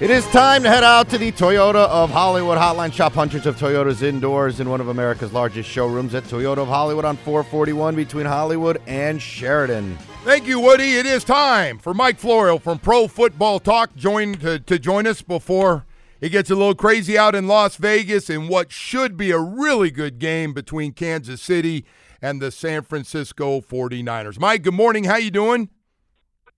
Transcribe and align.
It 0.00 0.10
is 0.10 0.24
time 0.28 0.62
to 0.62 0.68
head 0.68 0.84
out 0.84 1.08
to 1.10 1.18
the 1.18 1.32
Toyota 1.32 1.88
of 1.88 2.10
Hollywood 2.10 2.56
hotline. 2.56 2.92
Shop 2.92 3.12
hundreds 3.12 3.46
of 3.46 3.56
Toyotas 3.56 4.00
indoors 4.00 4.60
in 4.60 4.70
one 4.70 4.80
of 4.80 4.86
America's 4.86 5.32
largest 5.32 5.68
showrooms 5.68 6.14
at 6.14 6.22
Toyota 6.22 6.58
of 6.58 6.68
Hollywood 6.68 7.04
on 7.04 7.16
441 7.16 7.96
between 7.96 8.24
Hollywood 8.24 8.80
and 8.86 9.20
Sheridan. 9.20 9.98
Thank 10.22 10.46
you, 10.46 10.60
Woody. 10.60 10.98
It 10.98 11.04
is 11.04 11.24
time 11.24 11.80
for 11.80 11.94
Mike 11.94 12.20
Florio 12.20 12.58
from 12.58 12.78
Pro 12.78 13.08
Football 13.08 13.58
Talk 13.58 13.96
join 13.96 14.34
to, 14.34 14.60
to 14.60 14.78
join 14.78 15.04
us 15.04 15.20
before 15.20 15.84
it 16.20 16.28
gets 16.28 16.48
a 16.48 16.54
little 16.54 16.76
crazy 16.76 17.18
out 17.18 17.34
in 17.34 17.48
Las 17.48 17.74
Vegas 17.74 18.30
in 18.30 18.46
what 18.46 18.70
should 18.70 19.16
be 19.16 19.32
a 19.32 19.40
really 19.40 19.90
good 19.90 20.20
game 20.20 20.54
between 20.54 20.92
Kansas 20.92 21.42
City 21.42 21.84
and 22.22 22.40
the 22.40 22.52
San 22.52 22.82
Francisco 22.82 23.60
49ers. 23.60 24.38
Mike, 24.38 24.62
good 24.62 24.74
morning. 24.74 25.04
How 25.04 25.16
you 25.16 25.32
doing? 25.32 25.70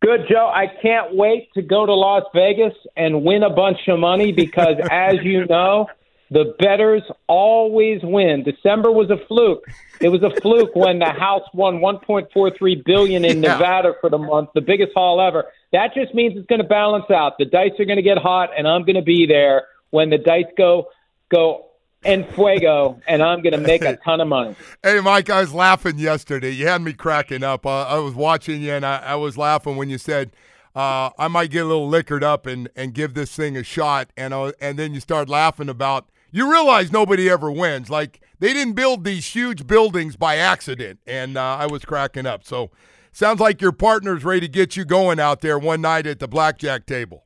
Good, 0.03 0.21
Joe. 0.31 0.51
I 0.53 0.67
can't 0.81 1.15
wait 1.15 1.53
to 1.55 1.63
go 1.63 1.85
to 1.85 1.95
Las 1.95 2.23
Vegas 2.35 2.73
and 2.97 3.23
win 3.23 3.43
a 3.43 3.51
bunch 3.51 3.87
of 3.89 3.99
money 3.99 4.33
because, 4.33 4.77
as 4.91 5.17
you 5.23 5.45
know, 5.47 5.89
the 6.31 6.55
bettors 6.59 7.03
always 7.27 8.01
win. 8.03 8.45
December 8.45 8.91
was 8.91 9.11
a 9.11 9.19
fluke. 9.27 9.65
It 10.01 10.09
was 10.09 10.23
a 10.23 10.31
fluke 10.41 10.75
when 10.75 11.01
the 11.01 11.11
House 11.11 11.43
won 11.53 11.81
1.43 11.81 12.85
billion 12.85 13.25
in 13.25 13.43
Yeah. 13.43 13.53
Nevada 13.53 13.95
for 14.01 14.09
the 14.09 14.19
month, 14.19 14.51
the 14.55 14.61
biggest 14.63 14.93
haul 14.95 15.21
ever. 15.21 15.47
That 15.73 15.93
just 15.95 16.15
means 16.15 16.37
it's 16.37 16.47
going 16.47 16.63
to 16.63 16.67
balance 16.69 17.11
out. 17.11 17.37
The 17.39 17.45
dice 17.45 17.73
are 17.79 17.85
going 17.85 17.97
to 17.97 18.03
get 18.03 18.17
hot, 18.17 18.51
and 18.57 18.67
I'm 18.67 18.85
going 18.85 18.97
to 18.97 19.03
be 19.03 19.27
there 19.27 19.67
when 19.91 20.09
the 20.11 20.19
dice 20.19 20.45
go 20.57 20.89
go 21.31 21.70
en 22.05 22.25
fuego, 22.33 23.01
and 23.07 23.23
I'm 23.23 23.43
going 23.43 23.53
to 23.53 23.59
make 23.59 23.83
a 23.83 23.97
ton 23.97 24.21
of 24.21 24.29
money. 24.29 24.57
Hey, 24.83 25.01
Mike, 25.01 25.29
I 25.29 25.43
was 25.43 25.53
laughing 25.53 25.99
yesterday. 25.99 26.51
You 26.51 26.67
had 26.67 26.81
me 26.81 26.95
cracking 26.95 27.43
up. 27.43 27.67
Uh, 27.67 27.83
I 27.83 27.99
was 27.99 28.15
watching 28.15 28.63
you, 28.63 28.73
and 28.73 28.85
I, 28.85 28.99
I 28.99 29.15
was 29.17 29.37
laughing 29.37 29.77
when 29.77 29.91
you 29.91 29.99
said, 29.99 30.31
uh, 30.75 31.11
I 31.19 31.29
might 31.29 31.51
get 31.51 31.65
a 31.65 31.69
little 31.69 31.89
liquored 31.89 32.25
up 32.25 32.47
and, 32.47 32.71
and 32.75 32.95
give 32.95 33.13
this 33.13 33.35
thing 33.35 33.57
a 33.57 33.63
shot. 33.63 34.11
And, 34.17 34.33
I, 34.33 34.53
and 34.61 34.79
then 34.79 34.95
you 34.95 35.01
start 35.01 35.29
laughing 35.29 35.69
about, 35.69 36.09
you 36.31 36.51
realize 36.51 36.91
nobody 36.91 37.29
ever 37.29 37.51
wins. 37.51 37.91
Like, 37.91 38.21
they 38.39 38.55
didn't 38.55 38.73
build 38.73 39.05
these 39.05 39.27
huge 39.27 39.67
buildings 39.67 40.17
by 40.17 40.37
accident. 40.37 41.01
And 41.07 41.37
uh, 41.37 41.57
I 41.57 41.67
was 41.67 41.85
cracking 41.85 42.25
up. 42.25 42.45
So, 42.45 42.71
sounds 43.13 43.41
like 43.41 43.61
your 43.61 43.73
partner's 43.73 44.25
ready 44.25 44.41
to 44.41 44.49
get 44.49 44.77
you 44.77 44.87
going 44.87 45.21
out 45.21 45.43
there 45.43 45.59
one 45.59 45.83
night 45.83 46.07
at 46.07 46.21
the 46.21 46.29
blackjack 46.29 46.87
table. 46.87 47.25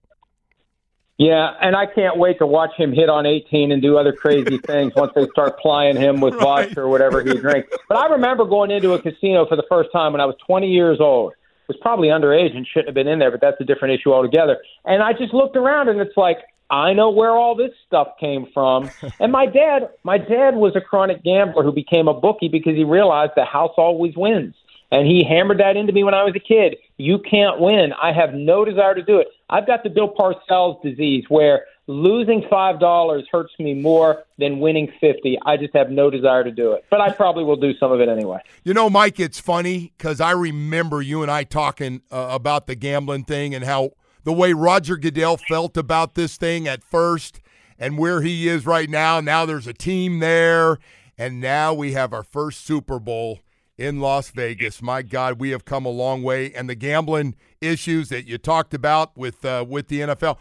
Yeah, 1.17 1.51
and 1.61 1.77
I 1.77 1.87
can't 1.87 2.17
wait 2.19 2.39
to 2.39 2.47
watch 2.47 2.73
him 2.77 2.93
hit 2.93 3.09
on 3.09 3.25
18 3.25 3.71
and 3.71 3.81
do 3.81 3.97
other 3.97 4.13
crazy 4.13 4.59
things 4.67 4.93
once 4.97 5.13
they 5.15 5.27
start 5.31 5.59
plying 5.61 5.97
him 5.97 6.21
with 6.21 6.35
Right. 6.35 6.67
vodka 6.67 6.81
or 6.81 6.89
whatever 6.89 7.23
he 7.23 7.39
drinks. 7.39 7.69
But 7.89 7.99
I 7.99 8.07
remember 8.09 8.45
going 8.45 8.71
into 8.73 8.93
a 8.95 9.01
casino 9.01 9.47
for 9.47 9.57
the 9.57 9.63
first 9.69 9.91
time 9.93 10.13
when 10.13 10.21
I 10.21 10.27
was 10.27 10.35
20 10.47 10.67
years 10.69 10.99
old. 11.01 11.35
Was 11.67 11.79
probably 11.81 12.09
underage 12.09 12.55
and 12.55 12.67
shouldn't 12.67 12.89
have 12.89 12.95
been 12.95 13.09
in 13.09 13.19
there, 13.21 13.31
but 13.31 13.41
that's 13.41 13.57
a 13.59 13.65
different 13.65 13.99
issue 13.99 14.13
altogether. 14.13 14.59
And 14.85 15.03
I 15.03 15.15
just 15.15 15.33
looked 15.33 15.57
around 15.57 15.89
and 15.89 15.99
it's 15.99 16.15
like 16.17 16.37
I 16.69 16.93
know 16.93 17.09
where 17.11 17.31
all 17.31 17.55
this 17.55 17.71
stuff 17.87 18.09
came 18.21 18.49
from. 18.53 18.91
And 19.21 19.33
my 19.33 19.47
dad, 19.47 19.89
my 20.03 20.19
dad 20.19 20.57
was 20.57 20.75
a 20.77 20.81
chronic 20.83 21.23
gambler 21.23 21.63
who 21.63 21.73
became 21.73 22.07
a 22.09 22.13
bookie 22.13 22.49
because 22.49 22.75
he 22.75 22.85
realized 22.85 23.33
the 23.37 23.45
house 23.47 23.73
always 23.79 24.15
wins. 24.17 24.55
And 24.95 25.09
he 25.09 25.25
hammered 25.25 25.59
that 25.59 25.77
into 25.77 25.93
me 25.93 26.05
when 26.05 26.15
I 26.15 26.23
was 26.23 26.37
a 26.37 26.39
kid. 26.39 26.77
You 26.99 27.19
can't 27.19 27.59
win. 27.59 27.93
I 28.01 28.13
have 28.13 28.33
no 28.33 28.65
desire 28.65 28.95
to 28.95 29.03
do 29.03 29.19
it. 29.19 29.27
I've 29.51 29.67
got 29.67 29.83
the 29.83 29.91
Bill 29.91 30.15
Parcells 30.15 30.81
disease 30.85 31.25
where 31.29 31.65
losing 31.89 32.47
five 32.49 32.79
dollars 32.79 33.27
hurts 33.33 33.53
me 33.59 33.75
more 33.75 34.23
than 34.39 34.61
winning 34.61 34.93
fifty. 35.01 35.37
I 35.45 35.57
just 35.57 35.75
have 35.75 35.91
no 35.91 36.11
desire 36.11 36.45
to 36.45 36.53
do 36.53 36.75
it. 36.75 36.85
But 36.91 37.01
I 37.01 37.11
probably 37.11 37.43
will 37.43 37.57
do 37.57 37.77
some 37.77 37.91
of 37.91 38.01
it 38.01 38.09
anyway. 38.09 38.39
You 38.63 38.73
know, 38.73 38.89
Mike, 38.89 39.19
it's 39.19 39.41
funny 39.41 39.93
because 39.99 40.21
I 40.21 40.31
remember 40.31 41.03
you 41.03 41.23
and 41.23 41.31
I 41.31 41.43
talking 41.43 42.03
uh, 42.13 42.29
about 42.31 42.69
the 42.69 42.77
gambling 42.77 43.25
thing 43.25 43.53
and 43.53 43.65
how 43.65 43.91
the 44.23 44.33
way 44.33 44.53
Roger 44.53 44.97
Goodell 44.97 45.39
felt 45.39 45.77
about 45.77 46.15
this 46.15 46.37
thing 46.37 46.69
at 46.69 46.85
first 46.85 47.41
and 47.81 47.99
where 47.99 48.23
he 48.23 48.49
is 48.49 48.65
right 48.65 48.89
now. 48.89 49.19
Now 49.19 49.45
there's 49.45 49.67
a 49.67 49.75
team 49.75 50.21
there, 50.21 50.79
and 51.19 51.41
now 51.41 51.75
we 51.75 51.95
have 51.95 52.13
our 52.13 52.23
first 52.23 52.65
Super 52.65 53.01
Bowl 53.01 53.41
in 53.77 54.01
Las 54.01 54.31
Vegas. 54.31 54.83
My 54.83 55.03
God, 55.03 55.41
we 55.41 55.51
have 55.51 55.65
come 55.65 55.85
a 55.85 55.91
long 55.91 56.23
way, 56.23 56.53
and 56.53 56.69
the 56.69 56.75
gambling 56.75 57.35
issues 57.61 58.09
that 58.09 58.27
you 58.27 58.39
talked 58.39 58.75
about 58.75 59.17
with 59.17 59.45
uh, 59.45 59.65
with 59.69 59.89
the 59.89 60.01
NFL. 60.01 60.39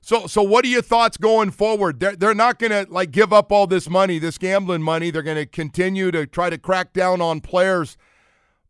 So, 0.00 0.26
so 0.26 0.42
what 0.42 0.66
are 0.66 0.68
your 0.68 0.82
thoughts 0.82 1.16
going 1.16 1.50
forward? 1.50 1.98
They're, 1.98 2.14
they're 2.14 2.34
not 2.34 2.58
going 2.58 2.72
to 2.72 2.86
like 2.92 3.10
give 3.10 3.32
up 3.32 3.50
all 3.50 3.66
this 3.66 3.88
money, 3.88 4.18
this 4.18 4.36
gambling 4.36 4.82
money. 4.82 5.10
They're 5.10 5.22
going 5.22 5.38
to 5.38 5.46
continue 5.46 6.10
to 6.10 6.26
try 6.26 6.50
to 6.50 6.58
crack 6.58 6.92
down 6.92 7.22
on 7.22 7.40
players. 7.40 7.96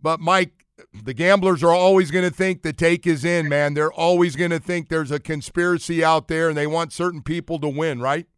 But 0.01 0.21
Mike, 0.21 0.65
the 1.03 1.13
gamblers 1.13 1.65
are 1.65 1.73
always 1.73 2.13
going 2.13 2.25
to 2.25 2.31
think 2.31 2.63
the 2.63 2.73
take 2.73 3.05
is 3.05 3.25
in, 3.25 3.49
man. 3.49 3.75
They're 3.75 3.93
always 3.93 4.37
going 4.37 4.53
to 4.53 4.61
think 4.61 4.89
there's 4.89 5.11
a 5.11 5.19
conspiracy 5.19 6.05
out 6.05 6.29
there, 6.29 6.49
and 6.49 6.57
they 6.57 6.69
want 6.69 6.93
certain 6.93 7.21
people 7.21 7.59
to 7.59 7.69
win, 7.69 8.01
right? 8.01 8.29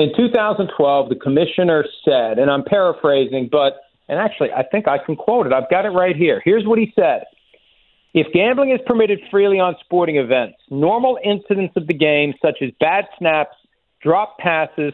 In 0.00 0.10
2012, 0.16 1.08
the 1.08 1.14
commissioner 1.14 1.84
said, 2.04 2.40
and 2.40 2.50
I'm 2.50 2.64
paraphrasing, 2.64 3.48
but 3.52 3.83
and 4.08 4.18
actually 4.18 4.52
I 4.52 4.62
think 4.62 4.88
I 4.88 4.98
can 4.98 5.16
quote 5.16 5.46
it. 5.46 5.52
I've 5.52 5.70
got 5.70 5.86
it 5.86 5.90
right 5.90 6.16
here. 6.16 6.40
Here's 6.44 6.66
what 6.66 6.78
he 6.78 6.92
said. 6.94 7.24
If 8.14 8.32
gambling 8.32 8.70
is 8.70 8.80
permitted 8.86 9.20
freely 9.30 9.58
on 9.58 9.74
sporting 9.84 10.16
events, 10.16 10.58
normal 10.70 11.18
incidents 11.24 11.74
of 11.76 11.88
the 11.88 11.94
game, 11.94 12.32
such 12.40 12.58
as 12.62 12.70
bad 12.78 13.06
snaps, 13.18 13.56
drop 14.00 14.38
passes, 14.38 14.92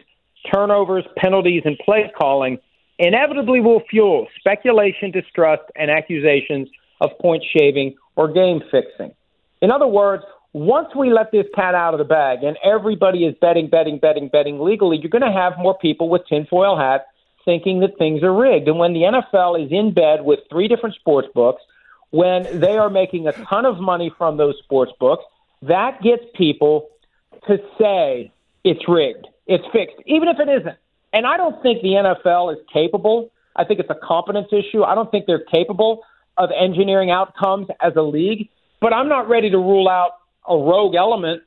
turnovers, 0.53 1.05
penalties, 1.19 1.63
and 1.67 1.79
play 1.85 2.11
calling, 2.19 2.59
inevitably 2.99 3.61
will 3.61 3.83
fuel 3.91 4.27
speculation, 4.39 5.11
distrust, 5.11 5.63
and 5.77 5.91
accusations 5.91 6.69
of 7.03 7.11
point 7.21 7.45
shaving 7.55 7.95
or 8.17 8.33
game 8.33 8.61
fixing. 8.71 9.13
In 9.61 9.71
other 9.71 9.87
words, 9.87 10.23
once 10.53 10.89
we 10.97 11.13
let 11.13 11.31
this 11.31 11.47
cat 11.55 11.75
out 11.75 11.95
of 11.95 11.99
the 11.99 12.05
bag 12.05 12.43
and 12.43 12.57
everybody 12.65 13.25
is 13.25 13.35
betting, 13.41 13.69
betting, 13.69 13.99
betting, 13.99 14.29
betting 14.29 14.61
legally, 14.61 14.99
you're 14.99 15.11
going 15.11 15.23
to 15.23 15.31
have 15.31 15.53
more 15.59 15.77
people 15.79 16.09
with 16.09 16.23
tinfoil 16.27 16.79
hats 16.79 17.05
thinking 17.45 17.81
that 17.81 17.97
things 17.99 18.23
are 18.23 18.35
rigged. 18.35 18.69
And 18.69 18.79
when 18.79 18.93
the 18.93 19.03
NFL 19.03 19.65
is 19.65 19.73
in 19.73 19.93
bed 19.93 20.25
with 20.25 20.41
three 20.51 20.69
different 20.69 20.95
sports 20.97 21.29
books, 21.35 21.63
when 22.11 22.61
they 22.61 22.77
are 22.77 22.91
making 22.91 23.27
a 23.27 23.33
ton 23.33 23.65
of 23.65 23.79
money 23.81 24.13
from 24.19 24.37
those 24.37 24.57
sports 24.63 24.93
books, 24.99 25.25
that 25.63 26.03
gets 26.03 26.25
people 26.35 26.89
to 27.47 27.59
say 27.81 28.33
it's 28.65 28.89
rigged, 28.89 29.27
it's 29.47 29.65
fixed, 29.73 29.97
even 30.07 30.29
if 30.29 30.39
it 30.39 30.49
isn't. 30.49 30.77
And 31.13 31.27
I 31.27 31.37
don't 31.37 31.61
think 31.63 31.83
the 31.83 31.91
NFL 31.91 32.53
is 32.53 32.59
capable. 32.73 33.31
I 33.57 33.65
think 33.65 33.81
it's 33.81 33.91
a 33.91 33.99
competence 34.03 34.49
issue. 34.53 34.83
I 34.85 34.95
don't 34.95 35.11
think 35.11 35.27
they're 35.27 35.45
capable 35.45 36.03
of 36.37 36.51
engineering 36.57 37.11
outcomes 37.11 37.69
as 37.81 37.95
a 37.97 38.03
league. 38.03 38.49
But 38.81 38.93
I'm 38.93 39.09
not 39.09 39.29
ready 39.29 39.51
to 39.51 39.59
rule 39.59 39.89
out 39.89 40.13
a 40.49 40.57
rogue 40.57 40.95
element 40.95 41.43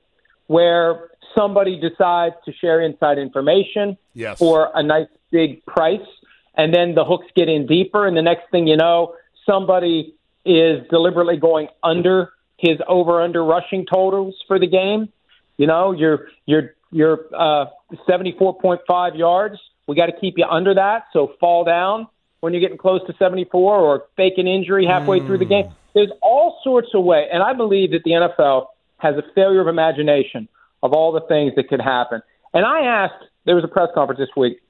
where 0.47 1.09
somebody 1.35 1.79
decides 1.79 2.35
to 2.45 2.53
share 2.53 2.81
inside 2.81 3.17
information 3.17 3.97
Yes. 4.13 4.37
for 4.37 4.69
a 4.75 4.83
nice 4.83 5.07
big 5.33 5.65
price, 5.65 6.07
and 6.55 6.73
then 6.73 6.95
the 6.95 7.03
hooks 7.03 7.25
get 7.35 7.49
in 7.49 7.67
deeper, 7.67 8.07
and 8.07 8.15
the 8.15 8.21
next 8.21 8.49
thing 8.51 8.67
you 8.67 8.77
know, 8.77 9.15
somebody 9.45 10.15
is 10.45 10.87
deliberately 10.89 11.35
going 11.35 11.67
under 11.83 12.31
his 12.57 12.77
over 12.87 13.21
under 13.21 13.43
rushing 13.43 13.85
totals 13.85 14.35
for 14.47 14.59
the 14.59 14.67
game. 14.67 15.11
You 15.57 15.67
know, 15.67 15.91
you're 15.91 16.27
you're 16.45 16.75
you're 16.91 17.25
uh, 17.35 17.65
74.5 18.07 19.17
yards. 19.17 19.55
We 19.87 19.95
got 19.95 20.05
to 20.05 20.13
keep 20.19 20.35
you 20.37 20.45
under 20.45 20.73
that, 20.75 21.05
so 21.11 21.33
fall 21.39 21.65
down 21.65 22.07
when 22.39 22.53
you're 22.53 22.61
getting 22.61 22.77
close 22.77 23.01
to 23.07 23.13
74, 23.17 23.79
or 23.79 24.03
fake 24.15 24.33
an 24.37 24.47
injury 24.47 24.85
halfway 24.85 25.19
through 25.19 25.37
the 25.37 25.45
game. 25.45 25.71
There's 25.93 26.11
all 26.21 26.59
sorts 26.63 26.89
of 26.93 27.03
ways, 27.03 27.27
and 27.31 27.41
I 27.41 27.53
believe 27.53 27.91
that 27.91 28.03
the 28.03 28.11
NFL 28.11 28.67
has 28.97 29.15
a 29.15 29.23
failure 29.33 29.61
of 29.61 29.67
imagination 29.67 30.47
of 30.81 30.93
all 30.93 31.11
the 31.11 31.21
things 31.21 31.53
that 31.55 31.67
could 31.69 31.81
happen. 31.81 32.21
And 32.53 32.65
I 32.65 32.81
asked, 32.81 33.25
there 33.45 33.55
was 33.55 33.63
a 33.63 33.67
press 33.67 33.89
conference 33.93 34.19
this 34.19 34.29
week 34.35 34.62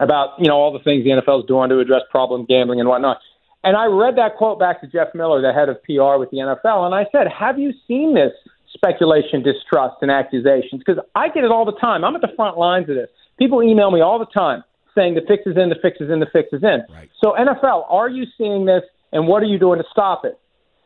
about 0.00 0.38
you 0.38 0.48
know 0.48 0.56
all 0.56 0.72
the 0.72 0.82
things 0.84 1.04
the 1.04 1.10
NFL 1.10 1.40
is 1.40 1.46
doing 1.46 1.70
to 1.70 1.78
address 1.78 2.02
problem 2.10 2.44
gambling 2.44 2.80
and 2.80 2.88
whatnot. 2.88 3.18
And 3.64 3.76
I 3.76 3.86
read 3.86 4.16
that 4.16 4.36
quote 4.36 4.58
back 4.58 4.80
to 4.82 4.86
Jeff 4.86 5.08
Miller, 5.14 5.42
the 5.42 5.52
head 5.52 5.68
of 5.68 5.82
PR 5.82 6.18
with 6.18 6.30
the 6.30 6.38
NFL, 6.38 6.86
and 6.86 6.94
I 6.94 7.06
said, 7.10 7.26
"Have 7.28 7.58
you 7.58 7.72
seen 7.88 8.14
this 8.14 8.32
speculation, 8.72 9.42
distrust, 9.42 9.96
and 10.02 10.10
accusations? 10.10 10.82
Because 10.84 11.02
I 11.14 11.28
get 11.28 11.44
it 11.44 11.50
all 11.50 11.64
the 11.64 11.78
time. 11.80 12.04
I'm 12.04 12.14
at 12.14 12.20
the 12.20 12.32
front 12.36 12.58
lines 12.58 12.88
of 12.88 12.96
this. 12.96 13.08
People 13.38 13.62
email 13.62 13.90
me 13.90 14.00
all 14.00 14.18
the 14.18 14.26
time 14.26 14.62
saying 14.96 15.14
the 15.14 15.22
fix 15.28 15.42
is 15.46 15.56
in, 15.56 15.68
the 15.68 15.76
fix 15.80 16.00
is 16.00 16.10
in, 16.10 16.20
the 16.20 16.26
fix 16.32 16.48
is 16.52 16.62
in. 16.62 16.82
Right. 16.92 17.10
So 17.22 17.34
NFL, 17.38 17.84
are 17.90 18.08
you 18.08 18.24
seeing 18.38 18.64
this, 18.64 18.82
and 19.12 19.28
what 19.28 19.42
are 19.42 19.46
you 19.46 19.58
doing 19.58 19.78
to 19.78 19.84
stop 19.90 20.24
it? 20.24 20.38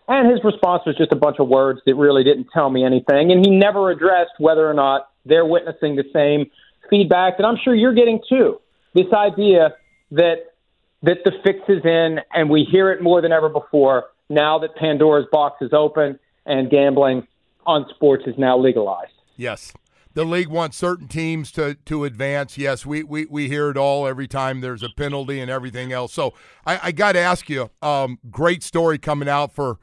And 0.08 0.28
his 0.28 0.42
response 0.42 0.82
was 0.84 0.96
just 0.96 1.12
a 1.12 1.16
bunch 1.16 1.36
of 1.38 1.48
words 1.48 1.80
that 1.86 1.94
really 1.94 2.24
didn't 2.24 2.48
tell 2.52 2.68
me 2.68 2.84
anything. 2.84 3.30
And 3.30 3.46
he 3.46 3.56
never 3.56 3.90
addressed 3.90 4.32
whether 4.38 4.68
or 4.68 4.74
not 4.74 5.08
they're 5.24 5.46
witnessing 5.46 5.94
the 5.94 6.04
same 6.12 6.50
feedback 6.90 7.38
that 7.38 7.44
I'm 7.44 7.56
sure 7.62 7.74
you're 7.74 7.94
getting 7.94 8.20
too. 8.28 8.60
This 8.94 9.12
idea 9.12 9.74
that 10.10 10.54
that 11.02 11.18
the 11.24 11.32
fix 11.42 11.60
is 11.68 11.84
in, 11.84 12.20
and 12.34 12.50
we 12.50 12.64
hear 12.64 12.92
it 12.92 13.02
more 13.02 13.22
than 13.22 13.32
ever 13.32 13.48
before 13.48 14.08
now 14.28 14.58
that 14.58 14.76
Pandora's 14.76 15.26
box 15.32 15.62
is 15.62 15.72
open 15.72 16.18
and 16.44 16.70
gambling 16.70 17.26
on 17.66 17.86
sports 17.90 18.24
is 18.26 18.34
now 18.36 18.58
legalized. 18.58 19.12
Yes. 19.36 19.72
The 20.12 20.24
league 20.24 20.48
wants 20.48 20.76
certain 20.76 21.06
teams 21.06 21.52
to, 21.52 21.76
to 21.86 22.04
advance. 22.04 22.58
Yes, 22.58 22.84
we, 22.84 23.04
we, 23.04 23.26
we 23.26 23.48
hear 23.48 23.70
it 23.70 23.76
all 23.76 24.08
every 24.08 24.26
time 24.26 24.60
there's 24.60 24.82
a 24.82 24.88
penalty 24.96 25.40
and 25.40 25.50
everything 25.50 25.92
else. 25.92 26.12
So 26.12 26.34
I, 26.66 26.80
I 26.84 26.92
got 26.92 27.12
to 27.12 27.20
ask 27.20 27.48
you, 27.48 27.70
um, 27.80 28.18
great 28.30 28.62
story 28.62 28.98
coming 28.98 29.28
out 29.28 29.52
for 29.52 29.78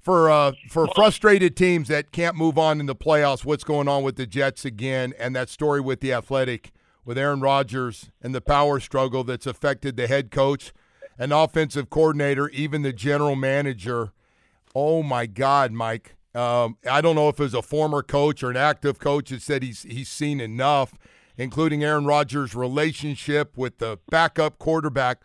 for 0.00 0.28
uh, 0.28 0.50
for 0.68 0.88
frustrated 0.96 1.56
teams 1.56 1.86
that 1.86 2.10
can't 2.10 2.34
move 2.34 2.58
on 2.58 2.80
in 2.80 2.86
the 2.86 2.96
playoffs. 2.96 3.44
What's 3.44 3.62
going 3.62 3.86
on 3.86 4.02
with 4.02 4.16
the 4.16 4.26
Jets 4.26 4.64
again, 4.64 5.14
and 5.16 5.34
that 5.36 5.48
story 5.48 5.80
with 5.80 6.00
the 6.00 6.12
Athletic 6.12 6.72
with 7.04 7.18
Aaron 7.18 7.40
Rodgers 7.40 8.10
and 8.22 8.34
the 8.34 8.40
power 8.40 8.80
struggle 8.80 9.24
that's 9.24 9.46
affected 9.46 9.96
the 9.96 10.06
head 10.06 10.30
coach 10.30 10.72
an 11.18 11.32
offensive 11.32 11.90
coordinator, 11.90 12.48
even 12.50 12.82
the 12.82 12.92
general 12.92 13.36
manager. 13.36 14.12
Oh 14.74 15.02
my 15.02 15.26
God, 15.26 15.72
Mike! 15.72 16.16
Um, 16.34 16.78
I 16.90 17.00
don't 17.00 17.14
know 17.14 17.28
if 17.28 17.38
it 17.38 17.42
was 17.42 17.54
a 17.54 17.62
former 17.62 18.02
coach 18.02 18.42
or 18.42 18.50
an 18.50 18.56
active 18.56 18.98
coach 18.98 19.30
that 19.30 19.42
said 19.42 19.62
he's 19.62 19.82
he's 19.82 20.08
seen 20.08 20.40
enough, 20.40 20.94
including 21.36 21.84
Aaron 21.84 22.06
Rodgers' 22.06 22.54
relationship 22.54 23.56
with 23.56 23.78
the 23.78 23.98
backup 24.10 24.58
quarterback. 24.58 25.20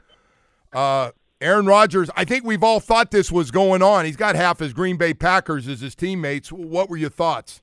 Uh, 0.74 1.12
Aaron 1.40 1.66
Rodgers, 1.66 2.10
I 2.16 2.26
think 2.26 2.44
we've 2.44 2.64
all 2.64 2.80
thought 2.80 3.12
this 3.12 3.32
was 3.32 3.52
going 3.52 3.82
on. 3.82 4.06
He's 4.06 4.18
got 4.18 4.36
half 4.36 4.60
his 4.60 4.74
Green 4.74 4.98
Bay 4.98 5.14
Packers 5.14 5.68
as 5.68 5.82
his 5.82 5.96
teammates. 5.96 6.52
What 6.52 6.90
were 6.90 6.98
your 6.98 7.12
thoughts? 7.12 7.62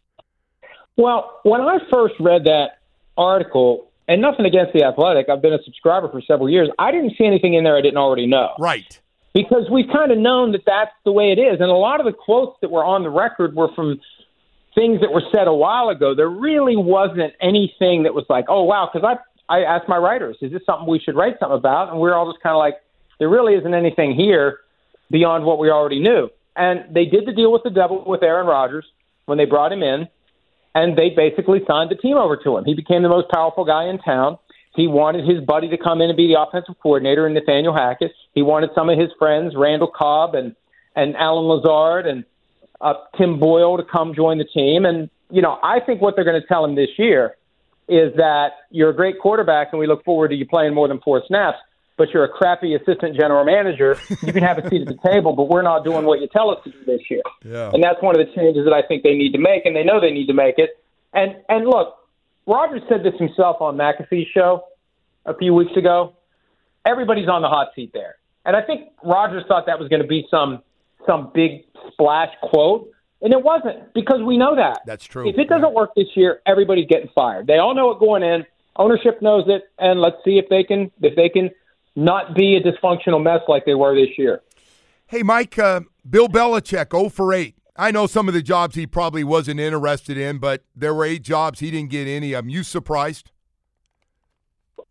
Well, 0.96 1.40
when 1.42 1.60
I 1.60 1.78
first 1.92 2.14
read 2.20 2.44
that 2.44 2.78
article, 3.18 3.90
and 4.08 4.20
nothing 4.20 4.46
against 4.46 4.72
the 4.72 4.84
Athletic, 4.84 5.28
I've 5.28 5.42
been 5.42 5.52
a 5.52 5.62
subscriber 5.64 6.08
for 6.10 6.20
several 6.20 6.50
years. 6.50 6.68
I 6.78 6.90
didn't 6.90 7.12
see 7.16 7.24
anything 7.24 7.54
in 7.54 7.64
there 7.64 7.76
I 7.76 7.80
didn't 7.80 7.98
already 7.98 8.26
know. 8.26 8.50
Right. 8.58 9.00
Because 9.32 9.68
we've 9.70 9.88
kind 9.92 10.12
of 10.12 10.18
known 10.18 10.52
that 10.52 10.62
that's 10.66 10.92
the 11.04 11.12
way 11.12 11.32
it 11.32 11.38
is. 11.40 11.60
And 11.60 11.70
a 11.70 11.74
lot 11.74 12.00
of 12.00 12.06
the 12.06 12.12
quotes 12.12 12.58
that 12.60 12.70
were 12.70 12.84
on 12.84 13.02
the 13.02 13.10
record 13.10 13.56
were 13.56 13.68
from 13.74 14.00
things 14.74 15.00
that 15.00 15.12
were 15.12 15.22
said 15.32 15.48
a 15.48 15.54
while 15.54 15.88
ago. 15.88 16.14
There 16.14 16.28
really 16.28 16.76
wasn't 16.76 17.32
anything 17.40 18.04
that 18.04 18.14
was 18.14 18.26
like, 18.28 18.44
oh, 18.48 18.62
wow. 18.62 18.90
Because 18.92 19.16
I, 19.48 19.58
I 19.58 19.64
asked 19.64 19.88
my 19.88 19.96
writers, 19.96 20.36
is 20.40 20.52
this 20.52 20.62
something 20.66 20.86
we 20.86 21.00
should 21.00 21.16
write 21.16 21.38
something 21.40 21.56
about? 21.56 21.88
And 21.88 21.96
we 21.96 22.02
we're 22.02 22.14
all 22.14 22.30
just 22.30 22.42
kind 22.42 22.54
of 22.54 22.58
like, 22.58 22.74
there 23.18 23.28
really 23.28 23.54
isn't 23.54 23.74
anything 23.74 24.14
here 24.14 24.60
beyond 25.10 25.44
what 25.44 25.58
we 25.58 25.70
already 25.70 26.00
knew. 26.00 26.28
And 26.56 26.94
they 26.94 27.04
did 27.04 27.26
the 27.26 27.32
deal 27.32 27.52
with 27.52 27.62
the 27.62 27.70
devil 27.70 28.04
with 28.06 28.22
Aaron 28.22 28.46
Rodgers 28.46 28.84
when 29.26 29.38
they 29.38 29.44
brought 29.44 29.72
him 29.72 29.82
in, 29.82 30.08
and 30.74 30.96
they 30.96 31.10
basically 31.10 31.60
signed 31.66 31.90
the 31.90 31.94
team 31.94 32.16
over 32.16 32.36
to 32.36 32.56
him. 32.56 32.64
He 32.64 32.74
became 32.74 33.02
the 33.02 33.08
most 33.08 33.30
powerful 33.30 33.64
guy 33.64 33.84
in 33.84 33.98
town. 33.98 34.38
He 34.74 34.88
wanted 34.88 35.26
his 35.26 35.40
buddy 35.40 35.68
to 35.68 35.78
come 35.78 36.00
in 36.00 36.10
and 36.10 36.16
be 36.16 36.26
the 36.26 36.40
offensive 36.40 36.74
coordinator, 36.82 37.26
and 37.26 37.34
Nathaniel 37.34 37.74
Hackett. 37.74 38.12
He 38.34 38.42
wanted 38.42 38.70
some 38.74 38.90
of 38.90 38.98
his 38.98 39.10
friends, 39.18 39.54
Randall 39.56 39.92
Cobb 39.94 40.34
and 40.34 40.54
and 40.96 41.16
Allen 41.16 41.46
Lazard 41.46 42.06
and 42.06 42.24
uh, 42.80 42.94
Tim 43.16 43.38
Boyle, 43.40 43.76
to 43.76 43.84
come 43.84 44.14
join 44.14 44.38
the 44.38 44.44
team. 44.44 44.84
And 44.84 45.10
you 45.30 45.42
know, 45.42 45.58
I 45.62 45.80
think 45.80 46.00
what 46.00 46.16
they're 46.16 46.24
going 46.24 46.40
to 46.40 46.46
tell 46.46 46.64
him 46.64 46.74
this 46.74 46.90
year 46.98 47.36
is 47.88 48.14
that 48.16 48.52
you're 48.70 48.90
a 48.90 48.96
great 48.96 49.20
quarterback, 49.20 49.68
and 49.72 49.78
we 49.78 49.86
look 49.86 50.04
forward 50.04 50.28
to 50.28 50.34
you 50.34 50.46
playing 50.46 50.74
more 50.74 50.88
than 50.88 51.00
four 51.00 51.22
snaps 51.26 51.58
but 51.96 52.10
you're 52.10 52.24
a 52.24 52.28
crappy 52.28 52.74
assistant 52.74 53.16
general 53.16 53.44
manager, 53.44 53.96
you 54.22 54.32
can 54.32 54.42
have 54.42 54.58
a 54.58 54.68
seat 54.68 54.82
at 54.82 54.88
the 54.88 54.98
table, 55.08 55.34
but 55.34 55.48
we're 55.48 55.62
not 55.62 55.84
doing 55.84 56.04
what 56.04 56.20
you 56.20 56.28
tell 56.28 56.50
us 56.50 56.58
to 56.64 56.70
do 56.70 56.84
this 56.84 57.00
year. 57.08 57.22
Yeah. 57.44 57.70
And 57.72 57.82
that's 57.82 58.02
one 58.02 58.18
of 58.18 58.26
the 58.26 58.32
changes 58.34 58.64
that 58.64 58.72
I 58.72 58.82
think 58.86 59.02
they 59.02 59.14
need 59.14 59.32
to 59.32 59.38
make, 59.38 59.64
and 59.64 59.76
they 59.76 59.84
know 59.84 60.00
they 60.00 60.10
need 60.10 60.26
to 60.26 60.34
make 60.34 60.56
it. 60.58 60.70
And 61.12 61.36
and 61.48 61.66
look, 61.66 61.96
Rodgers 62.46 62.82
said 62.88 63.02
this 63.04 63.14
himself 63.18 63.60
on 63.60 63.76
McAfee's 63.76 64.28
show 64.34 64.64
a 65.24 65.36
few 65.36 65.54
weeks 65.54 65.76
ago. 65.76 66.14
Everybody's 66.84 67.28
on 67.28 67.42
the 67.42 67.48
hot 67.48 67.68
seat 67.74 67.92
there, 67.94 68.16
and 68.44 68.56
I 68.56 68.62
think 68.62 68.90
Rodgers 69.02 69.44
thought 69.48 69.66
that 69.66 69.78
was 69.78 69.88
going 69.88 70.02
to 70.02 70.08
be 70.08 70.26
some 70.30 70.62
some 71.06 71.30
big 71.32 71.64
splash 71.92 72.30
quote, 72.42 72.90
and 73.22 73.32
it 73.32 73.42
wasn't 73.42 73.94
because 73.94 74.20
we 74.22 74.36
know 74.36 74.56
that. 74.56 74.80
That's 74.84 75.04
true. 75.04 75.28
If 75.28 75.38
it 75.38 75.48
doesn't 75.48 75.72
work 75.72 75.90
this 75.94 76.08
year, 76.14 76.40
everybody's 76.44 76.88
getting 76.88 77.08
fired. 77.14 77.46
They 77.46 77.58
all 77.58 77.74
know 77.74 77.90
it 77.92 78.00
going 78.00 78.22
in. 78.22 78.44
Ownership 78.76 79.22
knows 79.22 79.44
it, 79.46 79.62
and 79.78 80.00
let's 80.00 80.16
see 80.24 80.38
if 80.38 80.48
they 80.48 80.64
can 80.64 80.90
if 81.00 81.14
they 81.14 81.28
can 81.28 81.50
not 81.96 82.34
be 82.34 82.56
a 82.56 82.62
dysfunctional 82.62 83.22
mess 83.22 83.40
like 83.48 83.64
they 83.64 83.74
were 83.74 83.94
this 83.94 84.18
year. 84.18 84.42
Hey, 85.06 85.22
Mike, 85.22 85.58
uh, 85.58 85.80
Bill 86.08 86.28
Belichick, 86.28 86.92
0 86.92 87.08
for 87.08 87.32
8. 87.32 87.54
I 87.76 87.90
know 87.90 88.06
some 88.06 88.28
of 88.28 88.34
the 88.34 88.42
jobs 88.42 88.76
he 88.76 88.86
probably 88.86 89.24
wasn't 89.24 89.58
interested 89.58 90.16
in, 90.16 90.38
but 90.38 90.62
there 90.76 90.94
were 90.94 91.04
eight 91.04 91.22
jobs 91.22 91.58
he 91.58 91.72
didn't 91.72 91.90
get 91.90 92.06
any. 92.06 92.34
Am 92.34 92.48
you 92.48 92.62
surprised? 92.62 93.32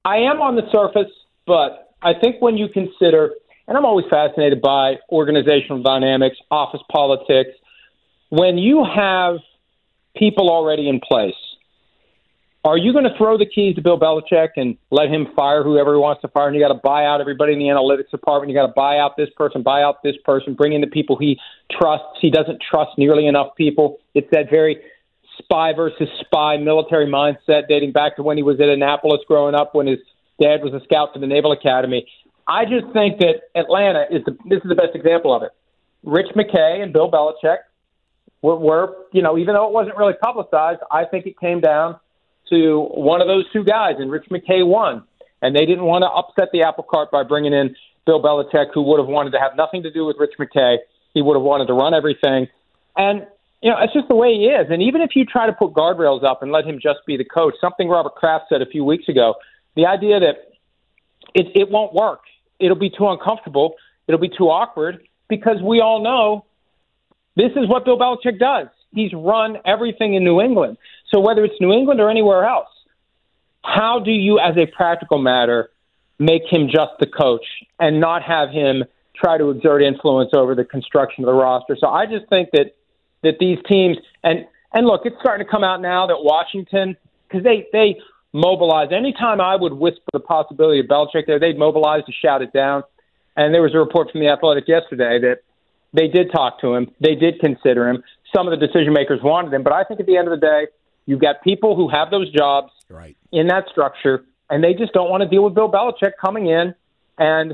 I 0.03 0.17
am 0.17 0.41
on 0.41 0.57
the 0.57 0.69
surface, 0.69 1.11
but 1.47 1.93
I 2.01 2.11
think 2.13 2.41
when 2.41 2.57
you 2.57 2.67
consider, 2.67 3.31
and 3.69 3.77
I'm 3.77 3.85
always 3.85 4.05
fascinated 4.09 4.61
by 4.61 4.95
organizational 5.09 5.81
dynamics, 5.81 6.35
office 6.51 6.81
politics, 6.91 7.51
when 8.29 8.57
you 8.57 8.83
have 8.83 9.37
people 10.17 10.49
already 10.49 10.89
in 10.89 10.99
place 10.99 11.35
are 12.65 12.77
you 12.77 12.93
going 12.93 13.03
to 13.03 13.15
throw 13.17 13.37
the 13.37 13.45
keys 13.45 13.75
to 13.75 13.81
Bill 13.81 13.99
Belichick 13.99 14.49
and 14.55 14.77
let 14.89 15.09
him 15.09 15.27
fire 15.35 15.63
whoever 15.63 15.93
he 15.93 15.99
wants 15.99 16.21
to 16.21 16.29
fire? 16.29 16.47
And 16.47 16.55
you 16.55 16.61
got 16.61 16.73
to 16.73 16.79
buy 16.81 17.05
out 17.05 17.19
everybody 17.19 17.51
in 17.51 17.59
the 17.59 17.65
analytics 17.65 18.09
department. 18.09 18.49
You 18.49 18.55
got 18.55 18.67
to 18.67 18.73
buy 18.73 18.99
out 18.99 19.17
this 19.17 19.29
person, 19.35 19.63
buy 19.63 19.83
out 19.83 20.01
this 20.01 20.15
person, 20.23 20.53
bring 20.53 20.71
in 20.71 20.79
the 20.79 20.87
people 20.87 21.17
he 21.17 21.37
trusts. 21.69 22.19
He 22.21 22.31
doesn't 22.31 22.61
trust 22.61 22.91
nearly 22.97 23.27
enough 23.27 23.55
people. 23.57 23.97
It's 24.15 24.29
that 24.31 24.49
very 24.49 24.79
spy 25.39 25.73
versus 25.73 26.07
spy 26.21 26.55
military 26.55 27.05
mindset 27.05 27.67
dating 27.67 27.91
back 27.91 28.15
to 28.15 28.23
when 28.23 28.37
he 28.37 28.43
was 28.43 28.61
at 28.61 28.69
Annapolis 28.69 29.19
growing 29.27 29.55
up 29.55 29.75
when 29.75 29.87
his 29.87 29.99
dad 30.41 30.63
was 30.63 30.73
a 30.73 30.83
scout 30.85 31.09
for 31.11 31.19
the 31.19 31.27
Naval 31.27 31.51
Academy. 31.51 32.07
I 32.47 32.63
just 32.63 32.93
think 32.93 33.19
that 33.19 33.41
Atlanta 33.55 34.05
is 34.09 34.23
the, 34.25 34.37
this 34.47 34.61
is 34.63 34.69
the 34.69 34.75
best 34.75 34.95
example 34.95 35.35
of 35.35 35.43
it. 35.43 35.51
Rich 36.03 36.27
McKay 36.35 36.81
and 36.81 36.93
Bill 36.93 37.11
Belichick 37.11 37.57
were, 38.41 38.57
were, 38.57 38.95
you 39.11 39.21
know, 39.21 39.37
even 39.37 39.53
though 39.53 39.67
it 39.67 39.73
wasn't 39.73 39.97
really 39.97 40.13
publicized, 40.21 40.81
I 40.91 41.05
think 41.05 41.25
it 41.25 41.39
came 41.39 41.59
down 41.59 41.97
to 42.53 42.87
one 42.93 43.21
of 43.21 43.27
those 43.27 43.45
two 43.51 43.63
guys, 43.63 43.95
and 43.99 44.11
Rich 44.11 44.25
McKay 44.31 44.65
won. 44.65 45.03
And 45.41 45.55
they 45.55 45.65
didn't 45.65 45.83
want 45.83 46.03
to 46.03 46.09
upset 46.09 46.49
the 46.53 46.63
apple 46.63 46.85
cart 46.89 47.11
by 47.11 47.23
bringing 47.23 47.53
in 47.53 47.75
Bill 48.05 48.21
Belichick, 48.21 48.67
who 48.73 48.81
would 48.83 48.99
have 48.99 49.07
wanted 49.07 49.31
to 49.31 49.39
have 49.39 49.57
nothing 49.57 49.83
to 49.83 49.91
do 49.91 50.05
with 50.05 50.15
Rich 50.19 50.33
McKay. 50.39 50.77
He 51.13 51.21
would 51.21 51.35
have 51.35 51.43
wanted 51.43 51.67
to 51.67 51.73
run 51.73 51.93
everything. 51.93 52.47
And, 52.95 53.27
you 53.61 53.69
know, 53.69 53.77
it's 53.81 53.93
just 53.93 54.07
the 54.07 54.15
way 54.15 54.33
he 54.33 54.45
is. 54.45 54.67
And 54.69 54.81
even 54.81 55.01
if 55.01 55.11
you 55.15 55.25
try 55.25 55.47
to 55.47 55.53
put 55.53 55.73
guardrails 55.73 56.23
up 56.23 56.43
and 56.43 56.51
let 56.51 56.65
him 56.65 56.79
just 56.81 56.99
be 57.05 57.17
the 57.17 57.25
coach, 57.25 57.55
something 57.59 57.89
Robert 57.89 58.15
Kraft 58.15 58.45
said 58.49 58.61
a 58.61 58.65
few 58.65 58.83
weeks 58.83 59.09
ago, 59.09 59.35
the 59.75 59.85
idea 59.85 60.19
that 60.19 60.35
it, 61.33 61.47
it 61.55 61.69
won't 61.69 61.93
work, 61.93 62.21
it'll 62.59 62.79
be 62.79 62.89
too 62.89 63.07
uncomfortable, 63.07 63.75
it'll 64.07 64.21
be 64.21 64.29
too 64.29 64.49
awkward, 64.49 65.01
because 65.27 65.61
we 65.61 65.81
all 65.81 66.03
know 66.03 66.45
this 67.35 67.51
is 67.55 67.67
what 67.67 67.85
Bill 67.85 67.97
Belichick 67.97 68.39
does. 68.39 68.67
He's 68.91 69.11
run 69.13 69.57
everything 69.65 70.13
in 70.13 70.23
New 70.23 70.39
England. 70.39 70.77
So 71.13 71.19
whether 71.19 71.43
it's 71.45 71.55
New 71.61 71.71
England 71.71 71.99
or 71.99 72.09
anywhere 72.09 72.43
else, 72.45 72.69
how 73.63 73.99
do 73.99 74.11
you, 74.11 74.39
as 74.39 74.57
a 74.57 74.65
practical 74.65 75.19
matter, 75.19 75.69
make 76.17 76.41
him 76.49 76.67
just 76.67 76.91
the 76.99 77.05
coach 77.05 77.45
and 77.79 77.99
not 77.99 78.23
have 78.23 78.49
him 78.49 78.83
try 79.15 79.37
to 79.37 79.51
exert 79.51 79.83
influence 79.83 80.31
over 80.33 80.55
the 80.55 80.65
construction 80.65 81.23
of 81.23 81.27
the 81.27 81.33
roster? 81.33 81.77
So 81.79 81.87
I 81.87 82.05
just 82.05 82.27
think 82.29 82.49
that 82.53 82.75
that 83.21 83.35
these 83.39 83.57
teams 83.69 83.97
and 84.23 84.45
and 84.73 84.87
look, 84.87 85.01
it's 85.05 85.15
starting 85.19 85.45
to 85.45 85.49
come 85.49 85.63
out 85.63 85.81
now 85.81 86.07
that 86.07 86.17
Washington 86.19 86.97
because 87.27 87.43
they 87.43 87.67
they 87.71 87.99
mobilize. 88.33 88.89
Anytime 88.91 89.39
I 89.39 89.55
would 89.55 89.73
whisper 89.73 90.09
the 90.11 90.19
possibility 90.19 90.79
of 90.79 90.87
Belichick 90.87 91.27
there, 91.27 91.39
they'd 91.39 91.57
mobilize 91.57 92.03
to 92.05 92.11
shout 92.11 92.41
it 92.41 92.51
down. 92.51 92.83
And 93.37 93.53
there 93.53 93.61
was 93.61 93.73
a 93.75 93.77
report 93.77 94.11
from 94.11 94.21
the 94.21 94.29
Athletic 94.29 94.67
yesterday 94.67 95.19
that 95.21 95.41
they 95.93 96.07
did 96.07 96.31
talk 96.31 96.59
to 96.61 96.73
him, 96.73 96.91
they 96.99 97.13
did 97.13 97.39
consider 97.39 97.87
him. 97.87 98.03
Some 98.35 98.47
of 98.47 98.59
the 98.59 98.65
decision 98.65 98.93
makers 98.93 99.19
wanted 99.21 99.53
him, 99.53 99.61
but 99.61 99.73
I 99.73 99.83
think 99.83 99.99
at 99.99 100.07
the 100.07 100.17
end 100.17 100.27
of 100.27 100.39
the 100.39 100.43
day 100.45 100.67
You've 101.05 101.21
got 101.21 101.43
people 101.43 101.75
who 101.75 101.89
have 101.89 102.11
those 102.11 102.31
jobs 102.31 102.71
right. 102.89 103.17
in 103.31 103.47
that 103.47 103.65
structure, 103.71 104.25
and 104.49 104.63
they 104.63 104.73
just 104.73 104.93
don't 104.93 105.09
want 105.09 105.21
to 105.23 105.29
deal 105.29 105.43
with 105.43 105.53
Bill 105.53 105.71
Belichick 105.71 106.13
coming 106.19 106.47
in 106.47 106.73
and 107.17 107.53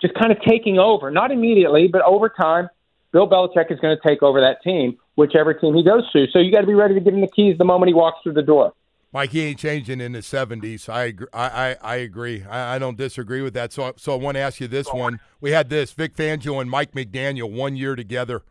just 0.00 0.14
kind 0.14 0.32
of 0.32 0.38
taking 0.46 0.78
over. 0.78 1.10
Not 1.10 1.30
immediately, 1.30 1.88
but 1.88 2.02
over 2.02 2.28
time, 2.28 2.68
Bill 3.12 3.28
Belichick 3.28 3.70
is 3.70 3.78
going 3.80 3.96
to 3.96 4.08
take 4.08 4.22
over 4.22 4.40
that 4.40 4.62
team, 4.62 4.98
whichever 5.14 5.54
team 5.54 5.74
he 5.74 5.84
goes 5.84 6.10
to. 6.12 6.26
So 6.32 6.38
you 6.38 6.52
got 6.52 6.60
to 6.60 6.66
be 6.66 6.74
ready 6.74 6.94
to 6.94 7.00
give 7.00 7.14
him 7.14 7.20
the 7.20 7.28
keys 7.28 7.56
the 7.58 7.64
moment 7.64 7.88
he 7.88 7.94
walks 7.94 8.18
through 8.22 8.34
the 8.34 8.42
door. 8.42 8.72
Mike, 9.12 9.30
he 9.30 9.40
ain't 9.42 9.58
changing 9.58 10.00
in 10.00 10.12
the 10.12 10.18
'70s. 10.18 10.88
I 10.90 11.04
agree. 11.04 11.28
I, 11.32 11.46
I, 11.48 11.76
I 11.80 11.96
agree. 11.96 12.44
I, 12.44 12.74
I, 12.74 12.78
don't 12.78 12.98
disagree 12.98 13.40
with 13.40 13.54
that. 13.54 13.72
So, 13.72 13.94
so 13.96 14.12
I 14.12 14.16
want 14.16 14.34
to 14.34 14.40
ask 14.40 14.60
you 14.60 14.68
this 14.68 14.92
one. 14.92 15.20
We 15.40 15.52
had 15.52 15.70
this 15.70 15.92
Vic 15.92 16.14
Fangio 16.14 16.60
and 16.60 16.68
Mike 16.68 16.92
McDaniel 16.92 17.50
one 17.50 17.76
year 17.76 17.96
together. 17.96 18.42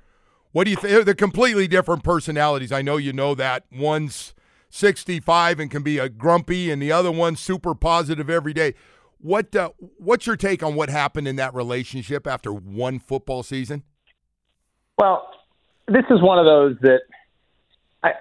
What 0.56 0.64
do 0.64 0.72
you 0.72 0.78
think? 0.78 1.04
They're 1.04 1.14
completely 1.14 1.68
different 1.68 2.02
personalities. 2.02 2.72
I 2.72 2.82
know 2.82 2.96
you 2.96 3.12
know 3.12 3.36
that. 3.36 3.66
One's 3.74 4.34
65 4.70 5.60
and 5.60 5.70
can 5.70 5.84
be 5.84 5.98
a 5.98 6.08
grumpy, 6.08 6.72
and 6.72 6.82
the 6.82 6.94
other 6.94 7.12
one's 7.12 7.42
super 7.42 7.76
positive 7.76 8.30
every 8.30 8.54
day. 8.54 8.74
What 9.20 9.54
uh, 9.54 9.72
what's 9.98 10.26
your 10.26 10.38
take 10.38 10.64
on 10.64 10.76
what 10.76 10.88
happened 10.88 11.28
in 11.28 11.36
that 11.36 11.54
relationship 11.54 12.26
after 12.26 12.54
one 12.54 13.00
football 13.00 13.44
season? 13.44 13.84
Well, 14.98 15.28
this 15.90 16.06
is 16.10 16.22
one 16.22 16.40
of 16.40 16.46
those 16.46 16.78
that, 16.84 17.02
I, 18.02 18.12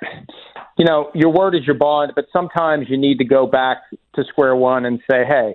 you 0.76 0.86
know, 0.86 1.12
your 1.14 1.30
word 1.30 1.54
is 1.54 1.64
your 1.64 1.76
bond, 1.76 2.14
but 2.16 2.24
sometimes 2.32 2.86
you 2.88 2.98
need 2.98 3.18
to 3.18 3.24
go 3.24 3.46
back 3.46 3.76
to 4.16 4.24
square 4.24 4.56
one 4.56 4.86
and 4.86 4.98
say, 5.08 5.24
hey, 5.24 5.54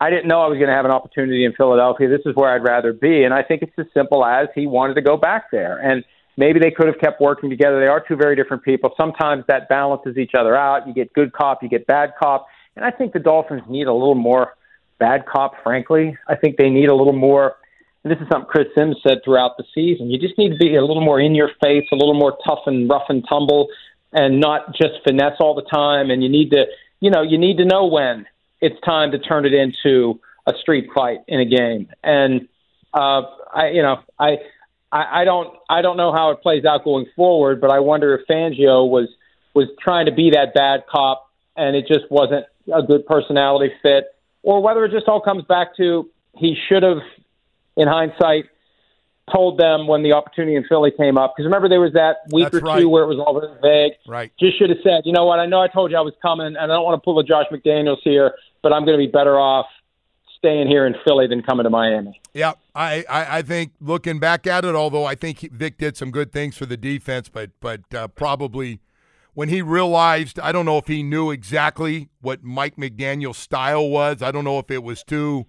I 0.00 0.10
didn't 0.10 0.28
know 0.28 0.42
I 0.42 0.46
was 0.46 0.58
going 0.58 0.70
to 0.70 0.76
have 0.76 0.84
an 0.84 0.92
opportunity 0.92 1.44
in 1.44 1.54
Philadelphia. 1.54 2.08
This 2.08 2.24
is 2.24 2.36
where 2.36 2.54
I'd 2.54 2.62
rather 2.62 2.92
be. 2.92 3.24
And 3.24 3.34
I 3.34 3.42
think 3.42 3.62
it's 3.62 3.72
as 3.78 3.86
simple 3.92 4.24
as 4.24 4.46
he 4.54 4.68
wanted 4.68 4.94
to 4.94 5.02
go 5.02 5.16
back 5.16 5.50
there. 5.50 5.76
And 5.76 6.04
maybe 6.36 6.58
they 6.58 6.70
could 6.70 6.86
have 6.86 6.98
kept 6.98 7.20
working 7.20 7.50
together. 7.50 7.80
They 7.80 7.86
are 7.86 8.02
two 8.06 8.16
very 8.16 8.36
different 8.36 8.62
people. 8.62 8.92
Sometimes 8.96 9.44
that 9.48 9.68
balances 9.68 10.16
each 10.16 10.32
other 10.38 10.56
out. 10.56 10.86
You 10.86 10.94
get 10.94 11.12
good 11.12 11.32
cop, 11.32 11.62
you 11.62 11.68
get 11.68 11.86
bad 11.86 12.12
cop. 12.20 12.46
And 12.76 12.84
I 12.84 12.90
think 12.90 13.12
the 13.12 13.18
Dolphins 13.18 13.62
need 13.68 13.86
a 13.86 13.92
little 13.92 14.14
more 14.14 14.54
bad 14.98 15.26
cop, 15.26 15.54
frankly. 15.62 16.16
I 16.28 16.36
think 16.36 16.56
they 16.56 16.70
need 16.70 16.88
a 16.88 16.94
little 16.94 17.12
more. 17.12 17.56
And 18.04 18.12
this 18.12 18.20
is 18.20 18.28
something 18.30 18.48
Chris 18.48 18.68
Sims 18.76 18.96
said 19.06 19.18
throughout 19.24 19.56
the 19.56 19.64
season. 19.74 20.10
You 20.10 20.18
just 20.18 20.38
need 20.38 20.50
to 20.50 20.56
be 20.56 20.76
a 20.76 20.84
little 20.84 21.04
more 21.04 21.20
in 21.20 21.34
your 21.34 21.50
face, 21.62 21.84
a 21.92 21.96
little 21.96 22.14
more 22.14 22.38
tough 22.46 22.60
and 22.66 22.88
rough 22.88 23.06
and 23.08 23.24
tumble, 23.28 23.68
and 24.12 24.40
not 24.40 24.74
just 24.74 24.94
finesse 25.04 25.36
all 25.40 25.54
the 25.54 25.68
time. 25.70 26.10
And 26.10 26.22
you 26.22 26.28
need 26.28 26.50
to, 26.50 26.64
you 27.00 27.10
know, 27.10 27.22
you 27.22 27.38
need 27.38 27.58
to 27.58 27.64
know 27.64 27.86
when 27.86 28.26
it's 28.60 28.80
time 28.80 29.10
to 29.12 29.18
turn 29.18 29.44
it 29.44 29.52
into 29.52 30.20
a 30.46 30.52
street 30.60 30.88
fight 30.94 31.18
in 31.28 31.40
a 31.40 31.44
game. 31.44 31.88
And 32.02 32.48
uh, 32.94 33.22
I, 33.52 33.68
you 33.68 33.82
know, 33.82 34.00
I, 34.18 34.38
I, 34.92 35.22
I 35.22 35.24
don't, 35.24 35.56
I 35.68 35.82
don't 35.82 35.96
know 35.96 36.12
how 36.12 36.30
it 36.30 36.42
plays 36.42 36.64
out 36.64 36.84
going 36.84 37.06
forward, 37.14 37.60
but 37.60 37.70
I 37.70 37.80
wonder 37.80 38.14
if 38.14 38.26
Fangio 38.26 38.88
was 38.88 39.08
was 39.54 39.68
trying 39.80 40.06
to 40.06 40.12
be 40.12 40.30
that 40.30 40.54
bad 40.54 40.84
cop, 40.88 41.28
and 41.56 41.74
it 41.74 41.86
just 41.86 42.10
wasn't 42.10 42.46
a 42.72 42.82
good 42.82 43.04
personality 43.06 43.74
fit, 43.82 44.04
or 44.42 44.62
whether 44.62 44.84
it 44.84 44.92
just 44.92 45.08
all 45.08 45.20
comes 45.20 45.44
back 45.44 45.76
to 45.76 46.08
he 46.36 46.56
should 46.68 46.82
have, 46.84 46.98
in 47.76 47.88
hindsight, 47.88 48.46
told 49.32 49.58
them 49.58 49.86
when 49.86 50.02
the 50.02 50.12
opportunity 50.12 50.56
in 50.56 50.64
Philly 50.64 50.90
came 50.90 51.18
up. 51.18 51.34
Because 51.34 51.46
remember, 51.46 51.68
there 51.68 51.80
was 51.80 51.92
that 51.94 52.18
week 52.32 52.44
That's 52.50 52.62
or 52.62 52.66
right. 52.66 52.80
two 52.80 52.88
where 52.88 53.02
it 53.02 53.08
was 53.08 53.18
all 53.18 53.38
very 53.40 53.58
vague. 53.60 53.98
Right. 54.06 54.32
Just 54.38 54.58
should 54.58 54.70
have 54.70 54.78
said, 54.82 55.02
you 55.04 55.12
know 55.12 55.24
what? 55.24 55.38
I 55.40 55.46
know 55.46 55.60
I 55.60 55.68
told 55.68 55.90
you 55.90 55.96
I 55.96 56.00
was 56.00 56.14
coming, 56.22 56.46
and 56.46 56.58
I 56.58 56.66
don't 56.66 56.84
want 56.84 57.00
to 57.00 57.04
pull 57.04 57.18
a 57.18 57.24
Josh 57.24 57.46
McDaniels 57.50 57.98
here, 58.02 58.34
but 58.62 58.72
I'm 58.72 58.84
going 58.84 58.98
to 58.98 59.04
be 59.04 59.10
better 59.10 59.38
off 59.38 59.66
staying 60.40 60.68
here 60.68 60.86
in 60.86 60.94
Philly 61.06 61.26
than 61.26 61.42
coming 61.42 61.64
to 61.64 61.70
Miami. 61.70 62.20
Yeah, 62.34 62.54
I, 62.74 63.04
I, 63.08 63.38
I 63.38 63.42
think 63.42 63.72
looking 63.80 64.18
back 64.18 64.46
at 64.46 64.64
it, 64.64 64.74
although 64.74 65.04
I 65.04 65.14
think 65.14 65.38
he- 65.38 65.48
Vic 65.48 65.78
did 65.78 65.96
some 65.96 66.10
good 66.10 66.32
things 66.32 66.56
for 66.56 66.66
the 66.66 66.76
defense, 66.76 67.28
but 67.28 67.50
but 67.60 67.82
uh, 67.94 68.08
probably 68.08 68.80
when 69.34 69.48
he 69.48 69.62
realized, 69.62 70.40
I 70.40 70.50
don't 70.52 70.66
know 70.66 70.78
if 70.78 70.86
he 70.86 71.02
knew 71.02 71.30
exactly 71.30 72.08
what 72.20 72.42
Mike 72.42 72.76
McDaniel's 72.76 73.38
style 73.38 73.88
was. 73.88 74.22
I 74.22 74.32
don't 74.32 74.44
know 74.44 74.58
if 74.58 74.70
it 74.70 74.82
was 74.82 75.04
to 75.04 75.46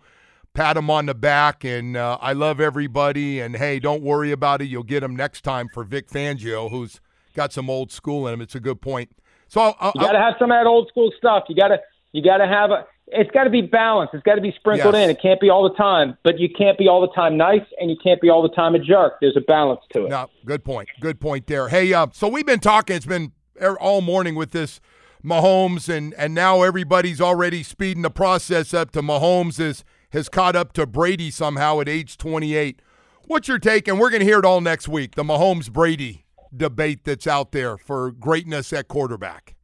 pat 0.53 0.75
him 0.75 0.89
on 0.89 1.05
the 1.05 1.15
back 1.15 1.63
and 1.63 1.95
uh, 1.95 2.17
I 2.21 2.33
love 2.33 2.59
everybody 2.59 3.39
and 3.39 3.55
hey, 3.55 3.79
don't 3.79 4.03
worry 4.03 4.31
about 4.31 4.61
it, 4.61 4.65
you'll 4.65 4.83
get 4.83 5.01
him 5.01 5.15
next 5.15 5.41
time 5.43 5.67
for 5.73 5.83
Vic 5.83 6.09
Fangio, 6.09 6.69
who's 6.69 6.99
got 7.33 7.53
some 7.53 7.69
old 7.69 7.91
school 7.91 8.27
in 8.27 8.33
him. 8.33 8.41
It's 8.41 8.55
a 8.55 8.59
good 8.59 8.81
point. 8.81 9.09
So 9.47 9.61
I'll, 9.61 9.75
I'll, 9.79 9.91
You 9.95 10.01
got 10.01 10.11
to 10.11 10.19
have 10.19 10.33
some 10.37 10.51
of 10.51 10.57
that 10.57 10.67
old 10.67 10.89
school 10.89 11.11
stuff. 11.17 11.45
You 11.47 11.55
got 11.55 11.69
to 11.69 11.79
you 12.11 12.21
got 12.21 12.37
to 12.37 12.47
have 12.47 12.71
a. 12.71 12.85
It's 13.13 13.29
got 13.31 13.43
to 13.43 13.49
be 13.49 13.61
balanced. 13.61 14.13
It's 14.13 14.23
got 14.23 14.35
to 14.35 14.41
be 14.41 14.53
sprinkled 14.57 14.93
Yes. 14.95 15.03
in. 15.03 15.09
It 15.09 15.21
can't 15.21 15.39
be 15.41 15.49
all 15.49 15.63
the 15.67 15.75
time, 15.75 16.17
but 16.23 16.39
you 16.39 16.47
can't 16.49 16.77
be 16.77 16.87
all 16.87 17.01
the 17.01 17.13
time 17.13 17.35
nice, 17.37 17.65
and 17.79 17.89
you 17.89 17.97
can't 18.01 18.21
be 18.21 18.29
all 18.29 18.41
the 18.41 18.49
time 18.55 18.73
a 18.75 18.79
jerk. 18.79 19.15
There's 19.21 19.35
a 19.37 19.41
balance 19.41 19.81
to 19.93 20.05
it. 20.05 20.09
No, 20.09 20.29
good 20.45 20.63
point. 20.63 20.87
Good 21.01 21.19
point 21.19 21.47
there. 21.47 21.67
Hey, 21.69 21.93
uh, 21.93 22.07
so 22.13 22.27
we've 22.27 22.45
been 22.45 22.59
talking. 22.61 22.95
It's 22.95 23.05
been 23.05 23.33
er- 23.61 23.79
all 23.79 24.01
morning 24.01 24.35
with 24.35 24.51
this 24.51 24.79
Mahomes, 25.23 25.87
and 25.89 26.13
and 26.15 26.33
now 26.33 26.61
everybody's 26.63 27.19
already 27.21 27.63
speeding 27.63 28.01
the 28.01 28.09
process 28.09 28.73
up 28.73 28.91
to 28.91 29.01
Mahomes 29.01 29.59
is 29.59 29.83
has 30.11 30.29
caught 30.29 30.55
up 30.55 30.73
to 30.73 30.85
Brady 30.85 31.31
somehow 31.31 31.79
at 31.79 31.87
age 31.87 32.17
28. 32.17 32.81
What's 33.27 33.47
your 33.47 33.59
take? 33.59 33.87
And 33.87 33.99
we're 33.99 34.09
going 34.09 34.19
to 34.21 34.25
hear 34.25 34.39
it 34.39 34.45
all 34.45 34.59
next 34.61 34.87
week. 34.89 35.15
The 35.15 35.23
Mahomes 35.23 35.71
Brady 35.71 36.25
debate 36.55 37.05
that's 37.05 37.27
out 37.27 37.51
there 37.53 37.77
for 37.77 38.11
greatness 38.11 38.73
at 38.73 38.87
quarterback. 38.89 39.55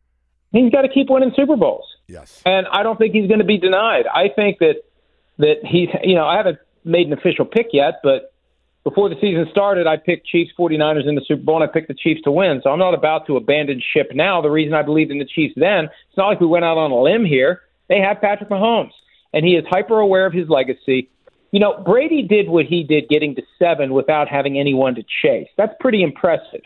He's 0.53 0.71
got 0.71 0.83
to 0.83 0.89
keep 0.89 1.09
winning 1.09 1.33
Super 1.35 1.57
Bowls. 1.57 1.83
Yes. 2.07 2.41
and 2.45 2.67
I 2.71 2.83
don't 2.83 2.97
think 2.97 3.13
he's 3.13 3.27
going 3.27 3.39
to 3.39 3.45
be 3.45 3.57
denied. 3.57 4.05
I 4.07 4.29
think 4.33 4.59
that 4.59 4.83
that 5.39 5.57
he's 5.63 5.89
you 6.03 6.15
know 6.15 6.25
I 6.25 6.37
haven't 6.37 6.59
made 6.83 7.07
an 7.07 7.13
official 7.13 7.45
pick 7.45 7.67
yet, 7.73 7.99
but 8.03 8.33
before 8.83 9.09
the 9.09 9.15
season 9.19 9.45
started, 9.51 9.85
I 9.85 9.97
picked 9.97 10.27
Chiefs 10.27 10.51
49ers 10.57 11.09
in 11.09 11.15
the 11.15 11.21
Super 11.27 11.43
Bowl, 11.43 11.61
and 11.61 11.69
I 11.69 11.71
picked 11.71 11.89
the 11.89 11.93
Chiefs 11.93 12.21
to 12.23 12.31
win. 12.31 12.61
So 12.63 12.69
I'm 12.69 12.79
not 12.79 12.93
about 12.93 13.27
to 13.27 13.35
abandon 13.35 13.81
ship 13.93 14.11
now. 14.13 14.41
The 14.41 14.49
reason 14.49 14.73
I 14.73 14.81
believed 14.81 15.11
in 15.11 15.19
the 15.19 15.25
Chiefs 15.25 15.55
then, 15.57 15.85
it's 15.85 16.17
not 16.17 16.27
like 16.27 16.39
we 16.39 16.47
went 16.47 16.63
out 16.63 16.77
on 16.77 16.91
a 16.91 17.01
limb 17.01 17.25
here. 17.25 17.63
They 17.89 17.99
have 17.99 18.21
Patrick 18.21 18.49
Mahomes, 18.49 18.93
and 19.33 19.45
he 19.45 19.55
is 19.55 19.65
hyper 19.69 19.99
aware 19.99 20.25
of 20.25 20.31
his 20.31 20.47
legacy. 20.47 21.09
You 21.51 21.59
know, 21.59 21.83
Brady 21.85 22.23
did 22.23 22.47
what 22.47 22.65
he 22.65 22.83
did, 22.83 23.09
getting 23.09 23.35
to 23.35 23.41
seven 23.59 23.93
without 23.93 24.29
having 24.29 24.57
anyone 24.57 24.95
to 24.95 25.03
chase. 25.21 25.49
That's 25.57 25.73
pretty 25.81 26.01
impressive. 26.01 26.61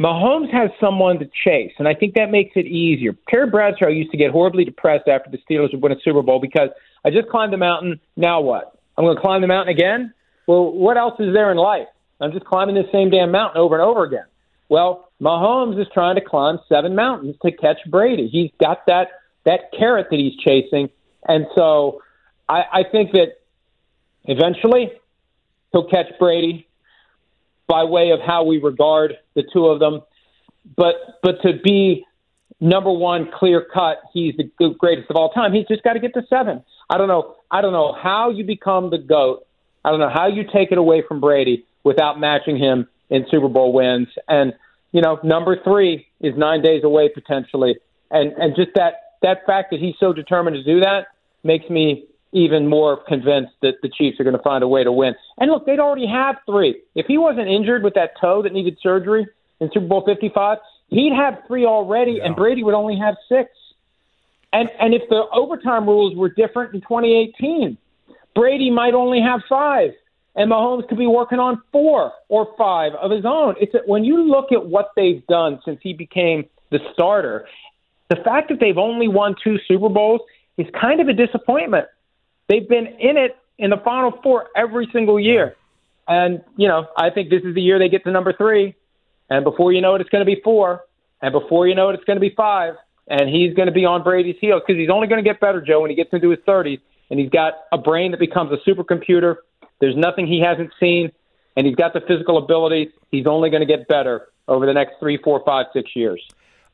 Mahomes 0.00 0.50
has 0.52 0.70
someone 0.80 1.18
to 1.18 1.28
chase, 1.44 1.72
and 1.78 1.88
I 1.88 1.94
think 1.94 2.14
that 2.14 2.30
makes 2.30 2.52
it 2.54 2.66
easier. 2.66 3.16
Terry 3.28 3.50
Bradshaw 3.50 3.88
used 3.88 4.12
to 4.12 4.16
get 4.16 4.30
horribly 4.30 4.64
depressed 4.64 5.08
after 5.08 5.28
the 5.30 5.38
Steelers 5.38 5.72
would 5.72 5.82
win 5.82 5.92
a 5.92 6.00
Super 6.04 6.22
Bowl 6.22 6.40
because 6.40 6.68
I 7.04 7.10
just 7.10 7.28
climbed 7.28 7.52
the 7.52 7.56
mountain. 7.56 7.98
Now 8.16 8.40
what? 8.40 8.78
I'm 8.96 9.04
going 9.04 9.16
to 9.16 9.20
climb 9.20 9.40
the 9.40 9.48
mountain 9.48 9.74
again? 9.74 10.14
Well, 10.46 10.72
what 10.72 10.96
else 10.96 11.18
is 11.18 11.32
there 11.34 11.50
in 11.50 11.56
life? 11.56 11.88
I'm 12.20 12.32
just 12.32 12.44
climbing 12.44 12.76
the 12.76 12.88
same 12.92 13.10
damn 13.10 13.32
mountain 13.32 13.60
over 13.60 13.74
and 13.74 13.82
over 13.82 14.04
again. 14.04 14.24
Well, 14.68 15.10
Mahomes 15.20 15.80
is 15.80 15.86
trying 15.92 16.14
to 16.14 16.20
climb 16.20 16.58
seven 16.68 16.94
mountains 16.94 17.36
to 17.42 17.50
catch 17.50 17.78
Brady. 17.90 18.28
He's 18.28 18.50
got 18.60 18.86
that 18.86 19.08
that 19.44 19.72
carrot 19.76 20.08
that 20.10 20.18
he's 20.18 20.36
chasing, 20.36 20.90
and 21.26 21.46
so 21.56 22.02
I, 22.48 22.62
I 22.72 22.82
think 22.90 23.12
that 23.12 23.38
eventually 24.24 24.92
he'll 25.72 25.88
catch 25.88 26.06
Brady 26.18 26.67
by 27.68 27.84
way 27.84 28.10
of 28.10 28.20
how 28.26 28.44
we 28.44 28.58
regard 28.58 29.14
the 29.34 29.44
two 29.52 29.66
of 29.66 29.78
them. 29.78 30.00
But 30.76 30.94
but 31.22 31.40
to 31.42 31.52
be 31.62 32.04
number 32.60 32.90
one, 32.90 33.30
clear 33.32 33.64
cut, 33.72 33.98
he's 34.12 34.34
the 34.36 34.74
greatest 34.78 35.10
of 35.10 35.16
all 35.16 35.30
time. 35.30 35.52
He's 35.52 35.66
just 35.66 35.82
got 35.82 35.92
to 35.92 36.00
get 36.00 36.14
to 36.14 36.22
seven. 36.28 36.64
I 36.90 36.98
don't 36.98 37.08
know. 37.08 37.36
I 37.50 37.60
don't 37.60 37.72
know 37.72 37.92
how 37.92 38.30
you 38.30 38.44
become 38.44 38.90
the 38.90 38.98
goat. 38.98 39.46
I 39.84 39.90
don't 39.90 40.00
know 40.00 40.10
how 40.12 40.26
you 40.26 40.42
take 40.52 40.72
it 40.72 40.78
away 40.78 41.02
from 41.06 41.20
Brady 41.20 41.64
without 41.84 42.18
matching 42.18 42.58
him 42.58 42.88
in 43.10 43.26
Super 43.30 43.48
Bowl 43.48 43.72
wins. 43.72 44.08
And 44.26 44.52
you 44.92 45.02
know, 45.02 45.18
number 45.22 45.62
three 45.62 46.06
is 46.20 46.34
nine 46.36 46.62
days 46.62 46.82
away 46.84 47.08
potentially. 47.08 47.76
And 48.10 48.32
and 48.32 48.56
just 48.56 48.70
that 48.74 48.94
that 49.22 49.46
fact 49.46 49.70
that 49.70 49.80
he's 49.80 49.94
so 50.00 50.12
determined 50.12 50.56
to 50.56 50.64
do 50.64 50.80
that 50.80 51.08
makes 51.44 51.68
me 51.70 52.06
even 52.32 52.68
more 52.68 52.96
convinced 52.96 53.52
that 53.62 53.80
the 53.82 53.88
Chiefs 53.88 54.20
are 54.20 54.24
going 54.24 54.36
to 54.36 54.42
find 54.42 54.62
a 54.62 54.68
way 54.68 54.84
to 54.84 54.92
win. 54.92 55.14
And 55.38 55.50
look, 55.50 55.66
they'd 55.66 55.78
already 55.78 56.06
have 56.06 56.36
three. 56.46 56.80
If 56.94 57.06
he 57.06 57.18
wasn't 57.18 57.48
injured 57.48 57.82
with 57.82 57.94
that 57.94 58.12
toe 58.20 58.42
that 58.42 58.52
needed 58.52 58.78
surgery 58.82 59.26
in 59.60 59.70
Super 59.72 59.86
Bowl 59.86 60.04
55, 60.04 60.58
he'd 60.88 61.12
have 61.12 61.42
three 61.46 61.64
already, 61.64 62.20
and 62.20 62.36
Brady 62.36 62.62
would 62.62 62.74
only 62.74 62.98
have 62.98 63.16
six. 63.28 63.50
And 64.52 64.70
and 64.80 64.94
if 64.94 65.08
the 65.08 65.24
overtime 65.32 65.86
rules 65.86 66.16
were 66.16 66.30
different 66.30 66.74
in 66.74 66.80
2018, 66.80 67.76
Brady 68.34 68.70
might 68.70 68.94
only 68.94 69.20
have 69.20 69.42
five, 69.48 69.92
and 70.34 70.50
Mahomes 70.50 70.88
could 70.88 70.98
be 70.98 71.06
working 71.06 71.38
on 71.38 71.60
four 71.72 72.12
or 72.28 72.54
five 72.56 72.94
of 72.94 73.10
his 73.10 73.24
own. 73.26 73.56
It's 73.60 73.74
a, 73.74 73.78
when 73.84 74.04
you 74.04 74.22
look 74.22 74.52
at 74.52 74.66
what 74.66 74.92
they've 74.96 75.26
done 75.26 75.60
since 75.64 75.80
he 75.82 75.92
became 75.92 76.48
the 76.70 76.78
starter, 76.92 77.46
the 78.08 78.16
fact 78.16 78.48
that 78.48 78.60
they've 78.60 78.78
only 78.78 79.08
won 79.08 79.34
two 79.42 79.58
Super 79.66 79.88
Bowls 79.88 80.20
is 80.56 80.66
kind 80.78 81.00
of 81.00 81.08
a 81.08 81.12
disappointment. 81.12 81.86
They've 82.48 82.68
been 82.68 82.86
in 82.86 83.16
it 83.16 83.36
in 83.58 83.70
the 83.70 83.76
Final 83.84 84.12
Four 84.22 84.48
every 84.56 84.88
single 84.92 85.20
year, 85.20 85.56
and 86.06 86.42
you 86.56 86.68
know 86.68 86.86
I 86.96 87.10
think 87.10 87.30
this 87.30 87.42
is 87.44 87.54
the 87.54 87.62
year 87.62 87.78
they 87.78 87.88
get 87.88 88.04
to 88.04 88.10
number 88.10 88.32
three, 88.32 88.74
and 89.30 89.44
before 89.44 89.72
you 89.72 89.80
know 89.80 89.94
it, 89.94 90.00
it's 90.00 90.10
going 90.10 90.24
to 90.24 90.34
be 90.34 90.40
four, 90.42 90.82
and 91.20 91.32
before 91.32 91.66
you 91.66 91.74
know 91.74 91.90
it, 91.90 91.94
it's 91.94 92.04
going 92.04 92.16
to 92.16 92.20
be 92.20 92.34
five, 92.34 92.74
and 93.08 93.28
he's 93.28 93.54
going 93.54 93.66
to 93.66 93.72
be 93.72 93.84
on 93.84 94.02
Brady's 94.02 94.36
heels 94.40 94.62
because 94.66 94.78
he's 94.78 94.90
only 94.90 95.06
going 95.08 95.22
to 95.22 95.28
get 95.28 95.40
better, 95.40 95.60
Joe, 95.60 95.80
when 95.80 95.90
he 95.90 95.96
gets 95.96 96.10
into 96.12 96.30
his 96.30 96.38
30s, 96.40 96.80
and 97.10 97.18
he's 97.18 97.30
got 97.30 97.54
a 97.72 97.78
brain 97.78 98.12
that 98.12 98.20
becomes 98.20 98.52
a 98.52 98.70
supercomputer. 98.70 99.36
There's 99.80 99.96
nothing 99.96 100.26
he 100.26 100.40
hasn't 100.40 100.70
seen, 100.78 101.10
and 101.56 101.66
he's 101.66 101.76
got 101.76 101.92
the 101.92 102.00
physical 102.00 102.38
ability. 102.38 102.90
He's 103.10 103.26
only 103.26 103.50
going 103.50 103.66
to 103.66 103.66
get 103.66 103.88
better 103.88 104.28
over 104.46 104.66
the 104.66 104.72
next 104.74 104.94
three, 105.00 105.18
four, 105.22 105.42
five, 105.44 105.66
six 105.72 105.90
years. 105.94 106.22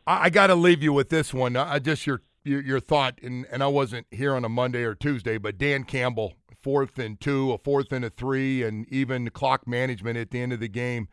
I, 0.07 0.25
I 0.25 0.31
got 0.31 0.49
to 0.49 0.54
leave 0.54 0.83
you 0.83 0.93
with 0.93 1.09
this 1.09 1.33
one. 1.33 1.57
Uh, 1.57 1.78
just 1.78 2.07
your, 2.07 2.23
your 2.44 2.62
your 2.62 2.80
thought, 2.80 3.18
and 3.22 3.46
and 3.50 3.62
I 3.62 3.66
wasn't 3.66 4.06
here 4.10 4.34
on 4.34 4.44
a 4.44 4.48
Monday 4.48 4.84
or 4.84 4.94
Tuesday, 4.94 5.38
but 5.38 5.58
Dan 5.58 5.84
Campbell, 5.84 6.34
fourth 6.62 6.98
and 6.98 7.20
two, 7.20 7.52
a 7.52 7.58
fourth 7.58 7.92
and 7.92 8.04
a 8.04 8.10
three, 8.10 8.62
and 8.62 8.86
even 8.88 9.30
clock 9.30 9.66
management 9.66 10.16
at 10.16 10.30
the 10.30 10.40
end 10.40 10.52
of 10.52 10.60
the 10.60 10.68
game. 10.68 11.08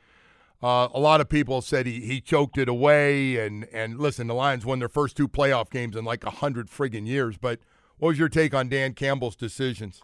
Uh, 0.62 0.88
a 0.94 1.00
lot 1.00 1.20
of 1.20 1.28
people 1.28 1.60
said 1.62 1.88
he, 1.88 2.02
he 2.02 2.22
choked 2.22 2.58
it 2.58 2.70
away, 2.70 3.38
and 3.38 3.68
and 3.74 4.00
listen, 4.00 4.28
the 4.28 4.36
Lions 4.36 4.66
won 4.66 4.80
their 4.80 4.90
first 4.90 5.18
two 5.18 5.28
playoff 5.28 5.70
games 5.70 5.96
in 5.96 6.06
like 6.06 6.24
a 6.24 6.30
hundred 6.30 6.70
friggin' 6.70 7.08
years. 7.08 7.38
But 7.38 7.60
what 7.98 8.10
was 8.10 8.20
your 8.20 8.30
take 8.30 8.54
on 8.54 8.70
Dan 8.70 8.94
Campbell's 8.94 9.36
decisions? 9.36 10.04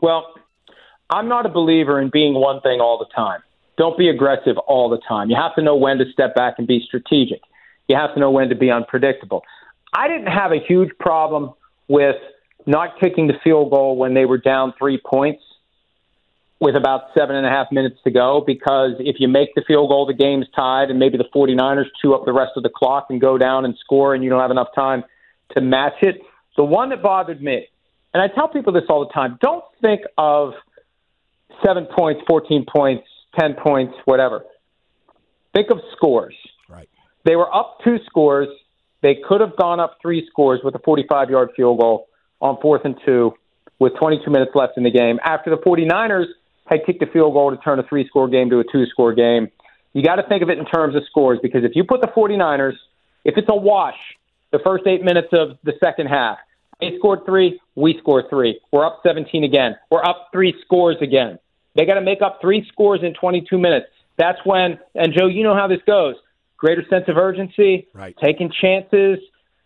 Well, 0.00 0.34
I'm 1.10 1.28
not 1.28 1.46
a 1.46 1.48
believer 1.48 2.00
in 2.00 2.10
being 2.10 2.34
one 2.34 2.60
thing 2.60 2.80
all 2.80 2.98
the 2.98 3.12
time. 3.14 3.40
Don't 3.78 3.98
be 3.98 4.08
aggressive 4.08 4.58
all 4.66 4.88
the 4.88 5.00
time. 5.08 5.30
You 5.30 5.36
have 5.36 5.54
to 5.56 5.62
know 5.62 5.76
when 5.76 5.98
to 5.98 6.04
step 6.12 6.34
back 6.34 6.54
and 6.58 6.66
be 6.66 6.80
strategic. 6.86 7.40
You 7.88 7.96
have 7.96 8.14
to 8.14 8.20
know 8.20 8.30
when 8.30 8.48
to 8.48 8.54
be 8.54 8.70
unpredictable. 8.70 9.42
I 9.92 10.08
didn't 10.08 10.28
have 10.28 10.52
a 10.52 10.58
huge 10.66 10.90
problem 10.98 11.52
with 11.88 12.16
not 12.66 13.00
kicking 13.00 13.26
the 13.26 13.34
field 13.44 13.70
goal 13.70 13.96
when 13.96 14.14
they 14.14 14.24
were 14.24 14.38
down 14.38 14.72
three 14.78 15.00
points 15.04 15.42
with 16.60 16.76
about 16.76 17.06
seven 17.18 17.34
and 17.34 17.44
a 17.44 17.50
half 17.50 17.66
minutes 17.72 17.96
to 18.04 18.10
go 18.10 18.42
because 18.46 18.92
if 19.00 19.16
you 19.18 19.26
make 19.26 19.52
the 19.56 19.62
field 19.66 19.88
goal, 19.88 20.06
the 20.06 20.14
game's 20.14 20.46
tied, 20.54 20.90
and 20.90 20.98
maybe 20.98 21.18
the 21.18 21.26
49ers 21.34 21.86
chew 22.00 22.14
up 22.14 22.24
the 22.24 22.32
rest 22.32 22.52
of 22.56 22.62
the 22.62 22.70
clock 22.70 23.06
and 23.10 23.20
go 23.20 23.36
down 23.36 23.64
and 23.64 23.76
score, 23.80 24.14
and 24.14 24.22
you 24.22 24.30
don't 24.30 24.40
have 24.40 24.52
enough 24.52 24.68
time 24.74 25.02
to 25.54 25.60
match 25.60 25.96
it. 26.02 26.20
The 26.56 26.62
one 26.62 26.90
that 26.90 27.02
bothered 27.02 27.42
me, 27.42 27.66
and 28.14 28.22
I 28.22 28.32
tell 28.32 28.46
people 28.46 28.72
this 28.72 28.84
all 28.88 29.04
the 29.04 29.12
time 29.12 29.38
don't 29.42 29.64
think 29.80 30.02
of 30.16 30.52
seven 31.66 31.86
points, 31.86 32.22
14 32.28 32.64
points, 32.72 33.04
10 33.40 33.54
points, 33.54 33.94
whatever. 34.04 34.44
Think 35.52 35.70
of 35.70 35.80
scores. 35.96 36.34
Right. 36.68 36.88
They 37.24 37.34
were 37.34 37.52
up 37.52 37.78
two 37.82 37.98
scores. 38.06 38.48
They 39.02 39.16
could 39.16 39.40
have 39.40 39.56
gone 39.56 39.80
up 39.80 39.98
three 40.00 40.26
scores 40.30 40.60
with 40.64 40.74
a 40.74 40.78
45 40.78 41.30
yard 41.30 41.50
field 41.56 41.80
goal 41.80 42.08
on 42.40 42.56
fourth 42.60 42.82
and 42.84 42.98
two 43.04 43.34
with 43.78 43.94
22 43.98 44.30
minutes 44.30 44.52
left 44.54 44.74
in 44.76 44.84
the 44.84 44.90
game. 44.90 45.18
After 45.24 45.50
the 45.50 45.56
49ers 45.56 46.26
had 46.66 46.86
kicked 46.86 47.02
a 47.02 47.06
field 47.06 47.34
goal 47.34 47.50
to 47.50 47.56
turn 47.58 47.78
a 47.78 47.82
three 47.82 48.06
score 48.06 48.28
game 48.28 48.48
to 48.50 48.60
a 48.60 48.64
two 48.64 48.86
score 48.86 49.12
game, 49.12 49.48
you 49.92 50.02
got 50.02 50.16
to 50.16 50.22
think 50.28 50.42
of 50.42 50.48
it 50.48 50.58
in 50.58 50.64
terms 50.64 50.94
of 50.94 51.02
scores 51.10 51.38
because 51.42 51.64
if 51.64 51.72
you 51.74 51.84
put 51.84 52.00
the 52.00 52.06
49ers, 52.06 52.74
if 53.24 53.36
it's 53.36 53.48
a 53.50 53.56
wash, 53.56 53.98
the 54.52 54.60
first 54.64 54.86
eight 54.86 55.02
minutes 55.02 55.28
of 55.32 55.58
the 55.64 55.72
second 55.82 56.06
half, 56.06 56.38
they 56.80 56.96
scored 56.98 57.20
three, 57.26 57.60
we 57.74 57.98
scored 57.98 58.24
three. 58.30 58.60
We're 58.72 58.84
up 58.84 59.00
17 59.04 59.44
again. 59.44 59.76
We're 59.90 60.04
up 60.04 60.28
three 60.32 60.54
scores 60.64 60.96
again. 61.00 61.38
They 61.74 61.86
got 61.86 61.94
to 61.94 62.00
make 62.00 62.22
up 62.22 62.38
three 62.40 62.66
scores 62.72 63.00
in 63.02 63.14
22 63.14 63.58
minutes. 63.58 63.86
That's 64.18 64.38
when, 64.44 64.78
and 64.94 65.12
Joe, 65.16 65.26
you 65.26 65.42
know 65.42 65.54
how 65.54 65.68
this 65.68 65.80
goes. 65.86 66.16
Greater 66.62 66.84
sense 66.88 67.06
of 67.08 67.16
urgency, 67.16 67.88
right. 67.92 68.14
taking 68.22 68.48
chances, 68.60 69.18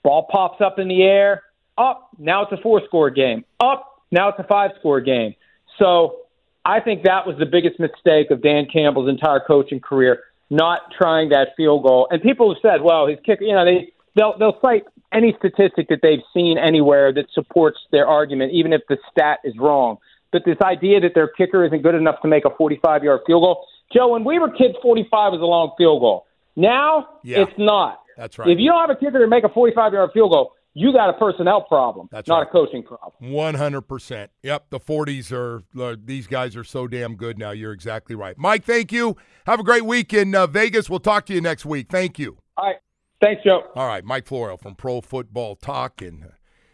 ball 0.02 0.26
pops 0.30 0.62
up 0.62 0.78
in 0.78 0.88
the 0.88 1.02
air, 1.02 1.42
up, 1.76 2.08
now 2.18 2.42
it's 2.42 2.52
a 2.52 2.56
four 2.62 2.80
score 2.86 3.10
game, 3.10 3.44
up, 3.60 4.02
now 4.10 4.30
it's 4.30 4.38
a 4.38 4.44
five 4.44 4.70
score 4.78 5.02
game. 5.02 5.34
So 5.78 6.20
I 6.64 6.80
think 6.80 7.02
that 7.04 7.26
was 7.26 7.36
the 7.38 7.44
biggest 7.44 7.78
mistake 7.78 8.30
of 8.30 8.42
Dan 8.42 8.66
Campbell's 8.72 9.10
entire 9.10 9.40
coaching 9.46 9.78
career, 9.78 10.20
not 10.48 10.90
trying 10.96 11.28
that 11.28 11.48
field 11.54 11.82
goal. 11.82 12.08
And 12.10 12.22
people 12.22 12.54
have 12.54 12.62
said, 12.62 12.80
well, 12.82 13.06
his 13.06 13.18
kicker, 13.26 13.44
you 13.44 13.52
know, 13.52 13.66
they, 13.66 13.92
they'll, 14.14 14.38
they'll 14.38 14.58
cite 14.62 14.84
any 15.12 15.36
statistic 15.38 15.88
that 15.90 16.00
they've 16.02 16.24
seen 16.32 16.56
anywhere 16.56 17.12
that 17.12 17.26
supports 17.34 17.78
their 17.92 18.06
argument, 18.06 18.52
even 18.52 18.72
if 18.72 18.80
the 18.88 18.96
stat 19.10 19.40
is 19.44 19.54
wrong. 19.58 19.98
But 20.32 20.46
this 20.46 20.56
idea 20.62 21.00
that 21.00 21.14
their 21.14 21.28
kicker 21.28 21.62
isn't 21.66 21.82
good 21.82 21.94
enough 21.94 22.22
to 22.22 22.28
make 22.28 22.46
a 22.46 22.50
45 22.56 23.04
yard 23.04 23.20
field 23.26 23.42
goal, 23.42 23.66
Joe, 23.92 24.08
when 24.08 24.24
we 24.24 24.38
were 24.38 24.50
kids, 24.50 24.74
45 24.82 25.32
was 25.32 25.40
a 25.40 25.44
long 25.44 25.72
field 25.78 26.00
goal. 26.00 26.26
Now 26.56 27.06
yeah, 27.22 27.42
it's 27.42 27.52
not. 27.58 28.00
That's 28.16 28.38
right. 28.38 28.48
If 28.48 28.58
you 28.58 28.70
don't 28.70 28.88
have 28.88 28.96
a 28.96 28.98
kicker 28.98 29.18
to 29.18 29.28
make 29.28 29.44
a 29.44 29.48
45 29.50 29.92
yard 29.92 30.10
field 30.14 30.32
goal, 30.32 30.52
you 30.78 30.92
got 30.92 31.08
a 31.08 31.14
personnel 31.14 31.62
problem. 31.62 32.06
That's 32.12 32.28
not 32.28 32.38
right. 32.40 32.48
a 32.48 32.50
coaching 32.50 32.82
problem. 32.82 33.32
One 33.32 33.54
hundred 33.54 33.82
percent. 33.82 34.30
Yep, 34.42 34.66
the 34.68 34.78
forties 34.78 35.32
are 35.32 35.62
uh, 35.80 35.96
these 36.04 36.26
guys 36.26 36.54
are 36.54 36.64
so 36.64 36.86
damn 36.86 37.16
good 37.16 37.38
now. 37.38 37.50
You're 37.52 37.72
exactly 37.72 38.14
right, 38.14 38.36
Mike. 38.36 38.64
Thank 38.64 38.92
you. 38.92 39.16
Have 39.46 39.58
a 39.58 39.62
great 39.62 39.86
week 39.86 40.12
in 40.12 40.34
uh, 40.34 40.46
Vegas. 40.46 40.90
We'll 40.90 41.00
talk 41.00 41.24
to 41.26 41.34
you 41.34 41.40
next 41.40 41.64
week. 41.64 41.86
Thank 41.90 42.18
you. 42.18 42.36
All 42.58 42.66
right. 42.66 42.76
Thanks, 43.22 43.42
Joe. 43.42 43.62
All 43.74 43.86
right, 43.86 44.04
Mike 44.04 44.26
Florio 44.26 44.58
from 44.58 44.74
Pro 44.74 45.00
Football 45.00 45.56
Talk 45.56 46.02
and 46.02 46.24
uh, 46.24 46.28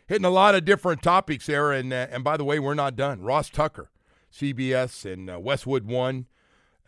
hitting 0.09 0.25
a 0.25 0.31
lot 0.31 0.57
of 0.57 0.65
different 0.65 1.01
topics 1.01 1.47
there. 1.47 1.71
And 1.71 1.93
uh, 1.93 2.09
and 2.11 2.25
by 2.25 2.37
the 2.37 2.45
way, 2.45 2.59
we're 2.59 2.75
not 2.75 2.97
done. 2.97 3.23
Ross 3.23 3.51
Tucker, 3.51 3.93
CBS 4.33 5.11
and 5.11 5.31
uh, 5.31 5.39
Westwood 5.39 5.87
One, 5.87 6.27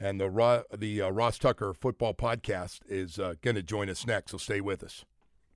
and 0.04 0.20
the 0.20 0.28
Ro- 0.28 0.64
the 0.70 1.00
uh, 1.00 1.08
Ross 1.08 1.38
Tucker 1.38 1.72
Football 1.72 2.12
Podcast 2.12 2.80
is 2.86 3.18
uh, 3.18 3.34
going 3.40 3.56
to 3.56 3.62
join 3.62 3.88
us 3.88 4.06
next. 4.06 4.32
So 4.32 4.36
stay 4.36 4.60
with 4.60 4.84
us. 4.84 5.06